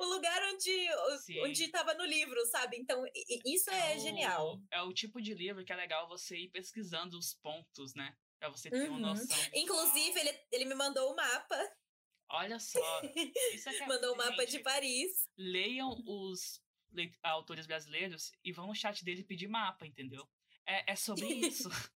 O 0.00 0.04
lugar 0.06 0.42
onde, 0.52 0.88
Sim. 1.22 1.40
onde 1.44 1.68
tava 1.68 1.94
no 1.94 2.04
livro, 2.04 2.44
sabe? 2.46 2.76
Então, 2.76 3.04
isso 3.46 3.70
é, 3.70 3.94
o- 3.94 3.98
genial. 4.00 4.58
É 4.72 4.82
o 4.82 4.92
tipo 4.92 5.22
de 5.22 5.32
livro 5.32 5.64
que 5.64 5.72
é 5.72 5.76
legal 5.76 6.08
você 6.08 6.36
ir 6.36 6.48
pesquisando 6.50 7.16
os 7.16 7.34
pontos, 7.34 7.94
né? 7.94 8.16
Pra 8.44 8.50
você 8.50 8.68
ter 8.70 8.90
uma 8.90 8.96
Uhum. 8.96 8.98
noção. 9.00 9.26
visual. 9.26 9.50
Inclusive, 9.54 10.20
ele, 10.20 10.40
ele 10.52 10.64
me 10.66 10.74
mandou 10.74 11.10
o 11.10 11.16
mapa, 11.16 11.76
Olha 12.28 12.58
só. 12.58 13.00
Isso 13.54 13.68
é 13.70 13.72
mandou 13.88 14.12
o 14.12 14.16
mapa 14.18 14.42
gente, 14.42 14.50
de 14.50 14.58
Paris. 14.58 15.28
Leiam 15.38 16.02
os 16.06 16.60
autores 17.22 17.66
brasileiros 17.66 18.32
e 18.44 18.52
vão 18.52 18.66
no 18.66 18.74
chat 18.74 19.02
dele 19.04 19.24
pedir 19.24 19.48
mapa, 19.48 19.86
entendeu? 19.86 20.28
É, 20.66 20.92
é 20.92 20.96
sobre 20.96 21.26
isso. 21.26 21.68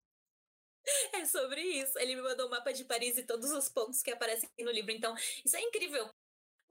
É 1.13 1.27
sobre 1.27 1.61
isso. 1.61 1.99
Ele 1.99 2.17
me 2.17 2.23
mandou 2.23 2.47
o 2.47 2.51
mapa 2.51 2.73
de 2.73 2.83
Paris 2.83 3.19
e 3.19 3.23
todos 3.23 3.51
os 3.51 3.69
pontos 3.69 4.01
que 4.01 4.11
aparecem 4.11 4.49
no 4.61 4.71
livro. 4.71 4.91
Então, 4.91 5.15
isso 5.45 5.55
é 5.55 5.61
incrível. 5.61 6.09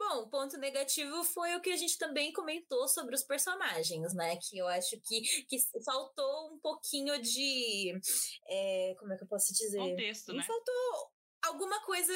Bom, 0.07 0.21
o 0.21 0.29
ponto 0.29 0.57
negativo 0.57 1.23
foi 1.25 1.53
o 1.55 1.61
que 1.61 1.69
a 1.69 1.75
gente 1.75 1.97
também 1.97 2.31
comentou 2.31 2.87
sobre 2.87 3.13
os 3.13 3.23
personagens, 3.23 4.13
né? 4.13 4.37
Que 4.37 4.57
eu 4.57 4.67
acho 4.67 4.99
que, 5.01 5.21
que 5.45 5.57
faltou 5.83 6.53
um 6.53 6.59
pouquinho 6.59 7.21
de. 7.21 7.99
é, 8.47 8.95
como 8.99 9.11
é 9.11 9.17
que 9.17 9.23
eu 9.23 9.27
posso 9.27 9.53
dizer? 9.53 9.77
Contexto, 9.77 10.33
né? 10.33 10.43
Faltou 10.43 11.11
alguma 11.43 11.83
coisa. 11.83 12.13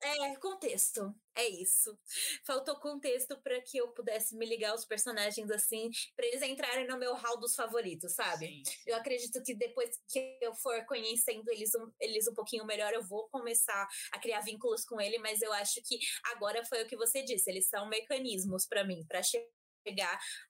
É, 0.00 0.36
contexto. 0.36 1.12
É 1.34 1.48
isso. 1.48 1.96
Faltou 2.44 2.76
contexto 2.80 3.36
para 3.42 3.60
que 3.62 3.78
eu 3.78 3.88
pudesse 3.92 4.36
me 4.36 4.46
ligar 4.46 4.70
aos 4.70 4.84
personagens 4.84 5.50
assim, 5.50 5.90
para 6.16 6.26
eles 6.26 6.42
entrarem 6.42 6.86
no 6.86 6.96
meu 6.98 7.14
hall 7.14 7.38
dos 7.38 7.54
favoritos, 7.54 8.14
sabe? 8.14 8.46
Sim, 8.46 8.64
sim. 8.64 8.76
Eu 8.86 8.96
acredito 8.96 9.42
que 9.42 9.54
depois 9.54 9.90
que 10.08 10.38
eu 10.40 10.54
for 10.54 10.84
conhecendo 10.86 11.48
eles 11.50 11.70
um, 11.74 11.90
eles 12.00 12.28
um 12.28 12.34
pouquinho 12.34 12.64
melhor, 12.64 12.92
eu 12.92 13.02
vou 13.02 13.28
começar 13.28 13.88
a 14.12 14.18
criar 14.20 14.40
vínculos 14.40 14.84
com 14.84 15.00
ele, 15.00 15.18
mas 15.18 15.42
eu 15.42 15.52
acho 15.52 15.80
que 15.84 15.98
agora 16.32 16.64
foi 16.64 16.82
o 16.82 16.86
que 16.86 16.96
você 16.96 17.22
disse, 17.24 17.50
eles 17.50 17.68
são 17.68 17.88
mecanismos 17.88 18.66
para 18.66 18.84
mim, 18.84 19.04
para 19.08 19.22
chegar 19.22 19.46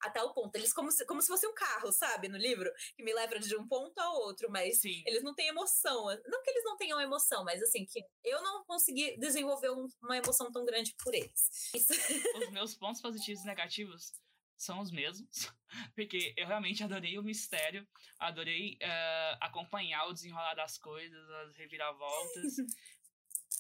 a 0.01 0.11
tal 0.11 0.33
ponto. 0.35 0.55
Eles 0.57 0.73
como 0.73 0.91
se, 0.91 1.05
como 1.07 1.21
se 1.21 1.29
fosse 1.29 1.47
um 1.47 1.55
carro, 1.55 1.93
sabe, 1.93 2.29
no 2.29 2.37
livro, 2.37 2.71
que 2.97 3.03
me 3.03 3.13
leva 3.13 3.39
de 3.39 3.57
um 3.57 3.67
ponto 3.67 3.99
ao 3.99 4.15
outro, 4.23 4.51
mas 4.51 4.81
Sim. 4.81 5.03
eles 5.07 5.23
não 5.23 5.35
têm 5.35 5.49
emoção. 5.49 6.07
Não 6.27 6.43
que 6.43 6.51
eles 6.51 6.65
não 6.65 6.77
tenham 6.77 7.01
emoção, 7.01 7.45
mas 7.45 7.63
assim, 7.63 7.85
que 7.87 8.01
eu 8.25 8.43
não 8.43 8.65
consegui 8.65 9.17
desenvolver 9.19 9.71
um- 9.71 9.89
uma 10.03 10.17
emoção 10.17 10.51
tão 10.51 10.65
grande 10.65 10.95
por 11.03 11.15
eles. 11.15 11.73
Isso. 11.75 11.93
Os 12.39 12.51
meus 12.51 12.75
pontos 12.75 13.01
positivos 13.01 13.43
e 13.43 13.47
negativos 13.47 14.13
são 14.57 14.81
os 14.81 14.91
mesmos, 14.91 15.29
porque 15.95 16.35
eu 16.37 16.47
realmente 16.47 16.83
adorei 16.83 17.17
o 17.19 17.23
mistério, 17.23 17.87
adorei 18.19 18.77
eh, 18.81 19.39
acompanhar 19.41 20.07
o 20.07 20.13
desenrolar 20.13 20.55
das 20.55 20.77
coisas, 20.79 21.31
as 21.31 21.55
reviravoltas. 21.57 22.57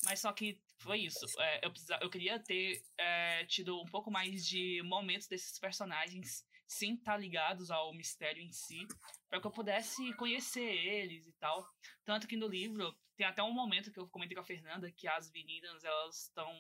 Mas 0.04 0.20
só 0.20 0.32
que 0.32 0.60
foi 0.78 1.00
isso. 1.00 1.26
eh, 1.38 1.60
eu, 1.62 1.70
precisa, 1.70 1.98
eu 2.00 2.10
queria 2.10 2.38
ter 2.38 2.82
eh, 2.98 3.44
tido 3.46 3.80
um 3.80 3.86
pouco 3.86 4.10
mais 4.10 4.46
de 4.46 4.82
momentos 4.82 5.26
desses 5.26 5.58
personagens 5.58 6.46
sem 6.66 6.94
estar 6.94 7.16
ligados 7.16 7.70
ao 7.70 7.94
mistério 7.94 8.42
em 8.42 8.52
si, 8.52 8.86
para 9.28 9.40
que 9.40 9.46
eu 9.46 9.50
pudesse 9.50 10.12
conhecer 10.14 10.60
eles 10.60 11.26
e 11.26 11.32
tal. 11.32 11.66
Tanto 12.04 12.28
que 12.28 12.36
no 12.36 12.46
livro 12.46 12.94
tem 13.16 13.26
até 13.26 13.42
um 13.42 13.52
momento 13.52 13.90
que 13.90 13.98
eu 13.98 14.06
comentei 14.08 14.34
com 14.34 14.42
a 14.42 14.44
Fernanda 14.44 14.92
que 14.92 15.08
as 15.08 15.30
meninas 15.32 15.82
elas 15.82 16.26
estão 16.26 16.54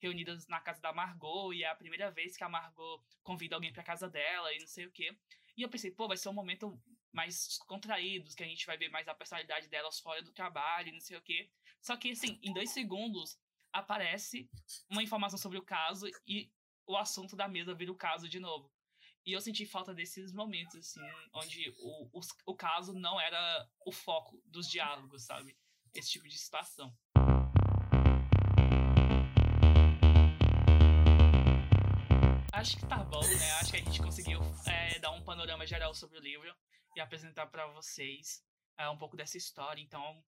reunidas 0.00 0.48
na 0.48 0.60
casa 0.60 0.80
da 0.80 0.92
Margot, 0.92 1.52
e 1.54 1.62
é 1.62 1.68
a 1.68 1.76
primeira 1.76 2.10
vez 2.10 2.36
que 2.36 2.42
a 2.42 2.48
Margot 2.48 3.00
convida 3.22 3.54
alguém 3.54 3.72
pra 3.72 3.84
casa 3.84 4.10
dela 4.10 4.52
e 4.52 4.58
não 4.58 4.66
sei 4.66 4.86
o 4.86 4.90
quê. 4.90 5.16
E 5.56 5.62
eu 5.62 5.68
pensei, 5.68 5.92
pô, 5.92 6.08
vai 6.08 6.16
ser 6.16 6.28
um 6.28 6.32
momento 6.32 6.76
mais 7.12 7.58
contraído, 7.68 8.34
que 8.34 8.42
a 8.42 8.46
gente 8.46 8.66
vai 8.66 8.76
ver 8.76 8.88
mais 8.88 9.06
a 9.06 9.14
personalidade 9.14 9.68
delas 9.68 10.00
fora 10.00 10.22
do 10.22 10.32
trabalho 10.32 10.88
e 10.88 10.92
não 10.92 11.00
sei 11.00 11.16
o 11.16 11.22
quê. 11.22 11.48
Só 11.80 11.96
que, 11.96 12.10
assim, 12.10 12.38
em 12.42 12.52
dois 12.52 12.70
segundos 12.70 13.38
aparece 13.72 14.48
uma 14.90 15.02
informação 15.02 15.38
sobre 15.38 15.58
o 15.58 15.62
caso 15.62 16.06
e 16.26 16.52
o 16.86 16.96
assunto 16.96 17.34
da 17.34 17.48
mesa 17.48 17.74
vira 17.74 17.90
o 17.90 17.96
caso 17.96 18.28
de 18.28 18.38
novo. 18.38 18.70
E 19.24 19.32
eu 19.32 19.40
senti 19.40 19.64
falta 19.64 19.94
desses 19.94 20.32
momentos, 20.32 20.74
assim, 20.76 21.00
onde 21.32 21.70
o, 21.78 22.18
o, 22.18 22.20
o 22.46 22.56
caso 22.56 22.92
não 22.92 23.20
era 23.20 23.68
o 23.86 23.92
foco 23.92 24.42
dos 24.44 24.68
diálogos, 24.68 25.24
sabe? 25.24 25.56
Esse 25.94 26.10
tipo 26.10 26.28
de 26.28 26.36
situação. 26.36 26.92
Acho 32.52 32.76
que 32.76 32.86
tá 32.86 33.02
bom, 33.04 33.20
né? 33.20 33.52
Acho 33.60 33.70
que 33.70 33.76
a 33.76 33.84
gente 33.84 34.02
conseguiu 34.02 34.40
é, 34.66 34.98
dar 34.98 35.12
um 35.12 35.22
panorama 35.22 35.66
geral 35.66 35.94
sobre 35.94 36.18
o 36.18 36.20
livro 36.20 36.54
e 36.96 37.00
apresentar 37.00 37.46
para 37.46 37.66
vocês 37.68 38.44
é, 38.76 38.88
um 38.88 38.98
pouco 38.98 39.16
dessa 39.16 39.36
história. 39.36 39.80
Então, 39.80 40.22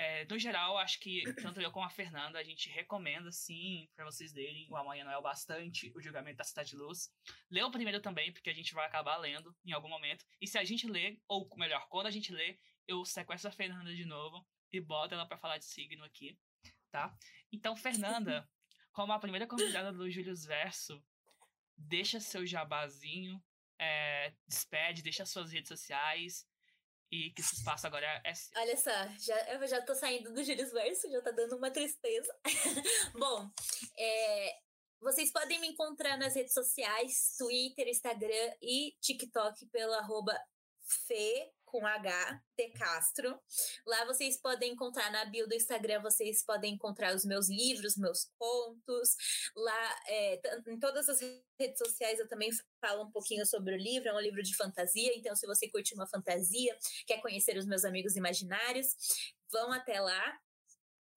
é, 0.00 0.24
no 0.30 0.38
geral, 0.38 0.78
acho 0.78 0.98
que 0.98 1.22
tanto 1.42 1.60
eu 1.60 1.70
como 1.70 1.84
a 1.84 1.90
Fernanda, 1.90 2.38
a 2.38 2.42
gente 2.42 2.70
recomenda, 2.70 3.30
sim, 3.30 3.86
para 3.94 4.06
vocês 4.06 4.32
lerem 4.32 4.66
O 4.70 4.76
Amanhã 4.76 5.04
Não 5.04 5.12
É 5.12 5.18
o 5.18 5.22
Bastante, 5.22 5.92
O 5.94 6.00
Julgamento 6.00 6.38
da 6.38 6.44
Cidade 6.44 6.70
de 6.70 6.76
Luz. 6.76 7.12
Lê 7.50 7.62
o 7.62 7.70
primeiro 7.70 8.00
também, 8.00 8.32
porque 8.32 8.48
a 8.48 8.54
gente 8.54 8.72
vai 8.72 8.86
acabar 8.86 9.18
lendo 9.18 9.54
em 9.62 9.72
algum 9.72 9.90
momento. 9.90 10.24
E 10.40 10.46
se 10.46 10.56
a 10.56 10.64
gente 10.64 10.86
ler, 10.86 11.20
ou 11.28 11.46
melhor, 11.54 11.86
quando 11.90 12.06
a 12.06 12.10
gente 12.10 12.32
lê, 12.32 12.58
eu 12.88 13.04
sequestro 13.04 13.50
a 13.50 13.52
Fernanda 13.52 13.94
de 13.94 14.06
novo 14.06 14.42
e 14.72 14.80
boto 14.80 15.12
ela 15.12 15.26
para 15.26 15.36
falar 15.36 15.58
de 15.58 15.66
signo 15.66 16.02
aqui, 16.02 16.38
tá? 16.90 17.14
Então, 17.52 17.76
Fernanda, 17.76 18.48
como 18.92 19.12
a 19.12 19.18
primeira 19.18 19.46
convidada 19.46 19.92
do 19.92 20.10
Július 20.10 20.46
Verso, 20.46 21.04
deixa 21.76 22.20
seu 22.20 22.46
jabazinho, 22.46 23.38
é, 23.78 24.32
despede, 24.48 25.02
deixa 25.02 25.26
suas 25.26 25.52
redes 25.52 25.68
sociais 25.68 26.49
e 27.10 27.30
que 27.32 27.40
esse 27.40 27.56
espaço 27.56 27.86
agora 27.86 28.06
é 28.24 28.34
seu. 28.34 28.60
Olha 28.60 28.76
só, 28.76 28.90
já, 29.18 29.36
eu 29.52 29.66
já 29.66 29.82
tô 29.82 29.94
saindo 29.94 30.32
do 30.32 30.44
Július 30.44 30.72
Verso, 30.72 31.10
já 31.10 31.20
tá 31.20 31.30
dando 31.30 31.56
uma 31.56 31.70
tristeza. 31.70 32.32
Bom, 33.18 33.50
é, 33.98 34.58
vocês 35.00 35.32
podem 35.32 35.60
me 35.60 35.68
encontrar 35.68 36.16
nas 36.16 36.34
redes 36.34 36.52
sociais, 36.52 37.34
Twitter, 37.36 37.88
Instagram 37.88 38.54
e 38.62 38.96
TikTok 39.00 39.66
pelo 39.66 39.94
arroba 39.94 40.38
Fê 41.06 41.52
com 41.70 41.86
H, 41.86 42.42
T 42.56 42.68
Castro. 42.70 43.38
Lá 43.86 44.04
vocês 44.04 44.36
podem 44.36 44.72
encontrar 44.72 45.10
na 45.10 45.24
bio 45.24 45.48
do 45.48 45.54
Instagram, 45.54 46.02
vocês 46.02 46.44
podem 46.44 46.74
encontrar 46.74 47.14
os 47.14 47.24
meus 47.24 47.48
livros, 47.48 47.96
meus 47.96 48.28
contos. 48.38 49.16
Lá, 49.56 50.00
é, 50.08 50.40
em 50.68 50.78
todas 50.78 51.08
as 51.08 51.20
redes 51.58 51.78
sociais 51.78 52.18
eu 52.18 52.28
também 52.28 52.50
falo 52.80 53.04
um 53.04 53.10
pouquinho 53.10 53.46
sobre 53.46 53.74
o 53.74 53.78
livro, 53.78 54.08
é 54.08 54.14
um 54.14 54.20
livro 54.20 54.42
de 54.42 54.56
fantasia, 54.56 55.12
então 55.16 55.34
se 55.36 55.46
você 55.46 55.68
curte 55.68 55.94
uma 55.94 56.06
fantasia, 56.06 56.76
quer 57.06 57.20
conhecer 57.20 57.56
os 57.56 57.66
meus 57.66 57.84
amigos 57.84 58.16
imaginários, 58.16 58.96
vão 59.50 59.72
até 59.72 60.00
lá, 60.00 60.38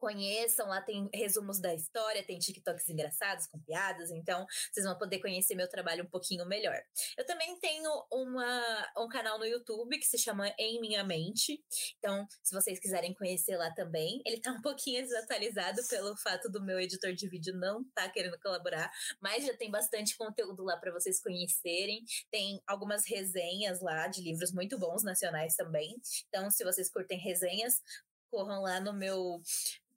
conheçam, 0.04 0.68
lá 0.68 0.82
tem 0.82 1.10
resumos 1.14 1.62
da 1.62 1.74
história, 1.74 2.22
tem 2.26 2.38
TikToks 2.38 2.90
engraçados 2.90 3.48
com 3.48 3.58
piadas, 3.58 4.12
então 4.12 4.46
vocês 4.70 4.86
vão 4.86 4.98
poder 4.98 5.20
conhecer 5.20 5.56
meu 5.56 5.70
trabalho 5.70 6.04
um 6.04 6.10
pouquinho 6.10 6.46
melhor. 6.46 6.78
Eu 7.18 7.26
também 7.26 7.58
tenho 7.62 7.90
uma, 8.12 8.92
um 8.98 9.08
canal 9.08 9.40
no 9.40 9.46
YouTube 9.46 9.98
que 9.98 10.06
se 10.06 10.18
chama 10.18 10.54
Em 10.60 10.82
Minha 10.82 11.06
Mente, 11.06 11.64
então 12.00 12.28
se 12.44 12.54
vocês 12.54 12.82
quiserem 12.82 13.14
conhecer 13.14 13.56
lá 13.56 13.72
também, 13.72 14.22
ele 14.26 14.42
tá 14.42 14.52
um 14.52 14.62
pouquinho 14.62 15.02
desatualizado 15.02 15.82
pelo 15.88 16.18
fato 16.18 16.50
do 16.50 16.62
meu 16.62 16.82
editor 16.82 17.14
de 17.14 17.30
vídeo 17.30 17.56
não 17.56 17.82
tá 17.96 18.10
querendo 18.10 18.38
colaborar, 18.42 18.92
mas 19.22 19.46
já 19.46 19.56
tem 19.56 19.72
bastante 19.72 20.18
conteúdo 20.18 20.66
lá 20.66 20.76
para 20.76 20.92
vocês 20.92 21.22
conhecerem, 21.22 22.04
tem 22.30 22.62
algumas 22.68 23.08
resenhas 23.08 23.80
lá 23.80 24.10
de 24.10 24.22
livros 24.22 24.52
muito 24.52 24.78
bons 24.78 25.02
nacionais 25.02 25.56
também, 25.56 25.96
então 26.28 26.52
se 26.52 26.62
vocês 26.66 26.92
curtem 26.92 27.18
resenhas, 27.18 27.82
corram 28.34 28.64
lá 28.64 28.80
no 28.80 28.92
meu 28.92 29.40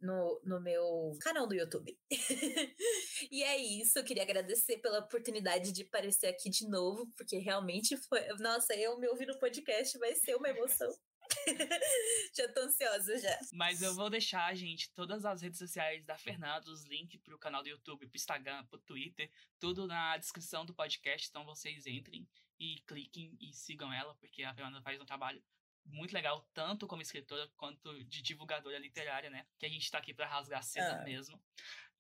no, 0.01 0.41
no 0.45 0.61
meu 0.61 1.17
canal 1.21 1.47
do 1.47 1.55
YouTube. 1.55 1.99
e 3.31 3.43
é 3.43 3.57
isso, 3.57 3.99
eu 3.99 4.05
queria 4.05 4.23
agradecer 4.23 4.79
pela 4.79 5.01
oportunidade 5.01 5.73
de 5.73 5.83
aparecer 5.83 6.29
aqui 6.29 6.51
de 6.51 6.69
novo, 6.69 7.07
porque 7.17 7.39
realmente 7.39 7.97
foi. 7.97 8.27
Nossa, 8.39 8.75
eu 8.75 8.99
me 8.99 9.09
ouvir 9.09 9.27
no 9.27 9.39
podcast 9.39 9.99
vai 9.99 10.15
ser 10.15 10.35
uma 10.37 10.49
emoção. 10.49 10.93
já 12.37 12.53
tô 12.53 12.61
ansiosa 12.61 13.19
já. 13.19 13.39
Mas 13.53 13.83
eu 13.83 13.95
vou 13.95 14.09
deixar, 14.09 14.55
gente, 14.55 14.93
todas 14.95 15.25
as 15.25 15.43
redes 15.43 15.59
sociais 15.59 16.05
da 16.05 16.17
Fernanda, 16.17 16.71
os 16.71 16.85
links 16.85 17.21
pro 17.21 17.39
canal 17.39 17.63
do 17.63 17.69
YouTube, 17.69 18.07
pro 18.07 18.17
Instagram, 18.17 18.65
pro 18.67 18.79
Twitter, 18.79 19.31
tudo 19.59 19.87
na 19.87 20.17
descrição 20.17 20.65
do 20.65 20.75
podcast. 20.75 21.29
Então 21.29 21.45
vocês 21.45 21.87
entrem 21.87 22.29
e 22.59 22.81
cliquem 22.87 23.37
e 23.41 23.53
sigam 23.53 23.93
ela, 23.93 24.15
porque 24.17 24.43
a 24.43 24.55
Fernanda 24.55 24.81
faz 24.83 25.01
um 25.01 25.05
trabalho 25.05 25.43
muito 25.87 26.13
legal, 26.13 26.49
tanto 26.53 26.87
como 26.87 27.03
escritora 27.03 27.49
quanto 27.57 28.05
de 28.05 28.23
divulgadora 28.23 28.79
literária, 28.79 29.31
né? 29.31 29.47
Que 29.59 29.67
a 29.67 29.69
gente 29.69 29.91
tá 29.91 29.99
aqui 29.99 30.13
para 30.13 30.27
rasgar 30.27 30.63
cedo 30.63 30.93
ah. 30.93 31.03
mesmo. 31.03 31.41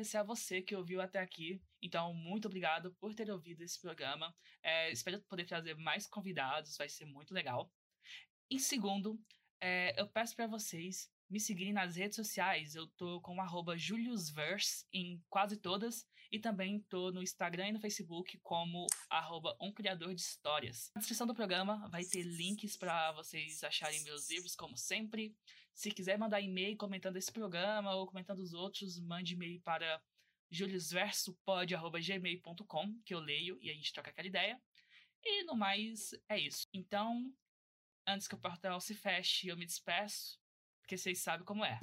agradecer 0.05 0.19
a 0.19 0.23
você 0.23 0.61
que 0.61 0.77
ouviu 0.77 1.01
até 1.01 1.19
aqui. 1.19 1.61
Então, 1.83 2.12
muito 2.12 2.47
obrigado 2.47 2.95
por 3.01 3.14
ter 3.14 3.31
ouvido 3.31 3.62
esse 3.62 3.81
programa. 3.81 4.35
É, 4.62 4.93
espero 4.93 5.21
poder 5.23 5.45
trazer 5.47 5.75
mais 5.77 6.07
convidados, 6.07 6.77
vai 6.77 6.88
ser 6.88 7.07
muito 7.07 7.33
legal. 7.33 7.73
Em 8.51 8.59
segundo, 8.59 9.19
é, 9.61 9.99
eu 9.99 10.07
peço 10.07 10.37
para 10.37 10.47
vocês 10.47 11.11
me 11.29 11.40
seguirem 11.40 11.73
nas 11.73 11.97
redes 11.97 12.17
sociais. 12.17 12.75
Eu 12.75 12.87
tô 12.87 13.21
com 13.23 13.35
JuliusVerse 13.77 14.87
em 14.93 15.23
quase 15.31 15.57
todas. 15.57 16.07
E 16.31 16.38
também 16.38 16.81
tô 16.88 17.12
no 17.12 17.23
Instagram 17.23 17.69
e 17.69 17.73
no 17.73 17.81
Facebook 17.81 18.38
como 18.43 18.87
arroba 19.09 19.57
um 19.61 19.73
criador 19.73 20.14
de 20.14 20.21
histórias. 20.21 20.90
Na 20.95 20.99
descrição 20.99 21.27
do 21.27 21.35
programa 21.35 21.88
vai 21.88 22.05
ter 22.05 22.23
links 22.23 22.77
para 22.77 23.12
vocês 23.12 23.62
acharem 23.62 24.03
meus 24.03 24.29
livros, 24.29 24.57
como 24.57 24.77
sempre. 24.77 25.35
Se 25.75 25.91
quiser 25.91 26.17
mandar 26.17 26.41
e-mail 26.41 26.77
comentando 26.77 27.17
esse 27.17 27.33
programa 27.33 27.93
ou 27.95 28.07
comentando 28.07 28.39
os 28.39 28.55
outros, 28.55 29.01
mande 29.01 29.35
e-mail 29.35 29.61
para 29.61 30.01
juliusversopod.gmail.com, 30.51 33.01
que 33.05 33.13
eu 33.13 33.19
leio 33.19 33.59
e 33.61 33.71
a 33.71 33.75
gente 33.75 33.93
troca 33.93 34.11
aquela 34.11 34.29
ideia. 34.29 34.63
E 35.23 35.45
no 35.45 35.55
mais, 35.57 36.15
é 36.29 36.39
isso. 36.39 36.69
Então, 36.73 37.35
antes 38.07 38.29
que 38.29 38.35
o 38.35 38.39
portal 38.39 38.81
se 38.81 38.95
feche, 38.95 39.49
eu 39.49 39.57
me 39.57 39.67
despeço, 39.67 40.39
porque 40.81 40.97
vocês 40.97 41.19
sabem 41.19 41.45
como 41.45 41.65
é. 41.65 41.81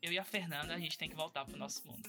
Eu 0.00 0.12
e 0.12 0.18
a 0.18 0.24
Fernanda, 0.24 0.74
a 0.74 0.78
gente 0.78 0.96
tem 0.96 1.08
que 1.08 1.16
voltar 1.16 1.44
pro 1.44 1.56
nosso 1.56 1.84
mundo. 1.86 2.08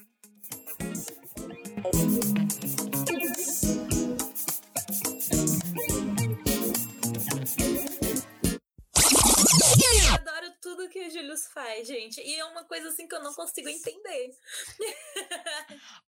Tudo 10.84 10.89
que 10.89 11.08
o 11.08 11.10
Julius 11.10 11.48
faz, 11.48 11.88
gente. 11.88 12.22
E 12.22 12.36
é 12.36 12.46
uma 12.46 12.63
coisa 12.65 12.89
assim 12.89 13.08
que 13.08 13.15
eu 13.15 13.24
não 13.24 13.34
consigo 13.34 13.69
entender. 13.69 14.32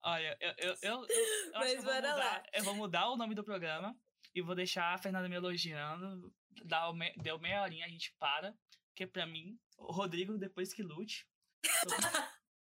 Olha, 0.04 0.38
eu, 0.40 0.54
eu, 0.58 0.76
eu, 0.82 1.08
eu, 1.08 1.08
Mas 1.54 1.72
que 1.72 1.78
eu 1.78 1.84
vou, 1.84 1.94
mudar, 1.94 2.16
lá. 2.16 2.44
eu 2.54 2.64
vou 2.64 2.76
mudar 2.76 3.10
o 3.10 3.18
nome 3.18 3.36
do 3.36 3.44
programa 3.44 3.96
e 4.34 4.42
vou 4.42 4.56
deixar 4.56 4.94
a 4.94 4.98
Fernanda 4.98 5.30
me 5.30 5.36
elogiando. 5.36 6.34
Dá, 6.64 6.92
deu 7.18 7.40
meia 7.40 7.62
horinha, 7.62 7.86
a 7.86 7.90
gente 7.90 8.14
para. 8.20 8.54
Porque 8.90 9.08
pra 9.08 9.26
mim, 9.26 9.58
o 9.78 9.92
Rodrigo, 9.92 10.38
depois 10.38 10.74
que 10.74 10.84
lute. 10.84 11.28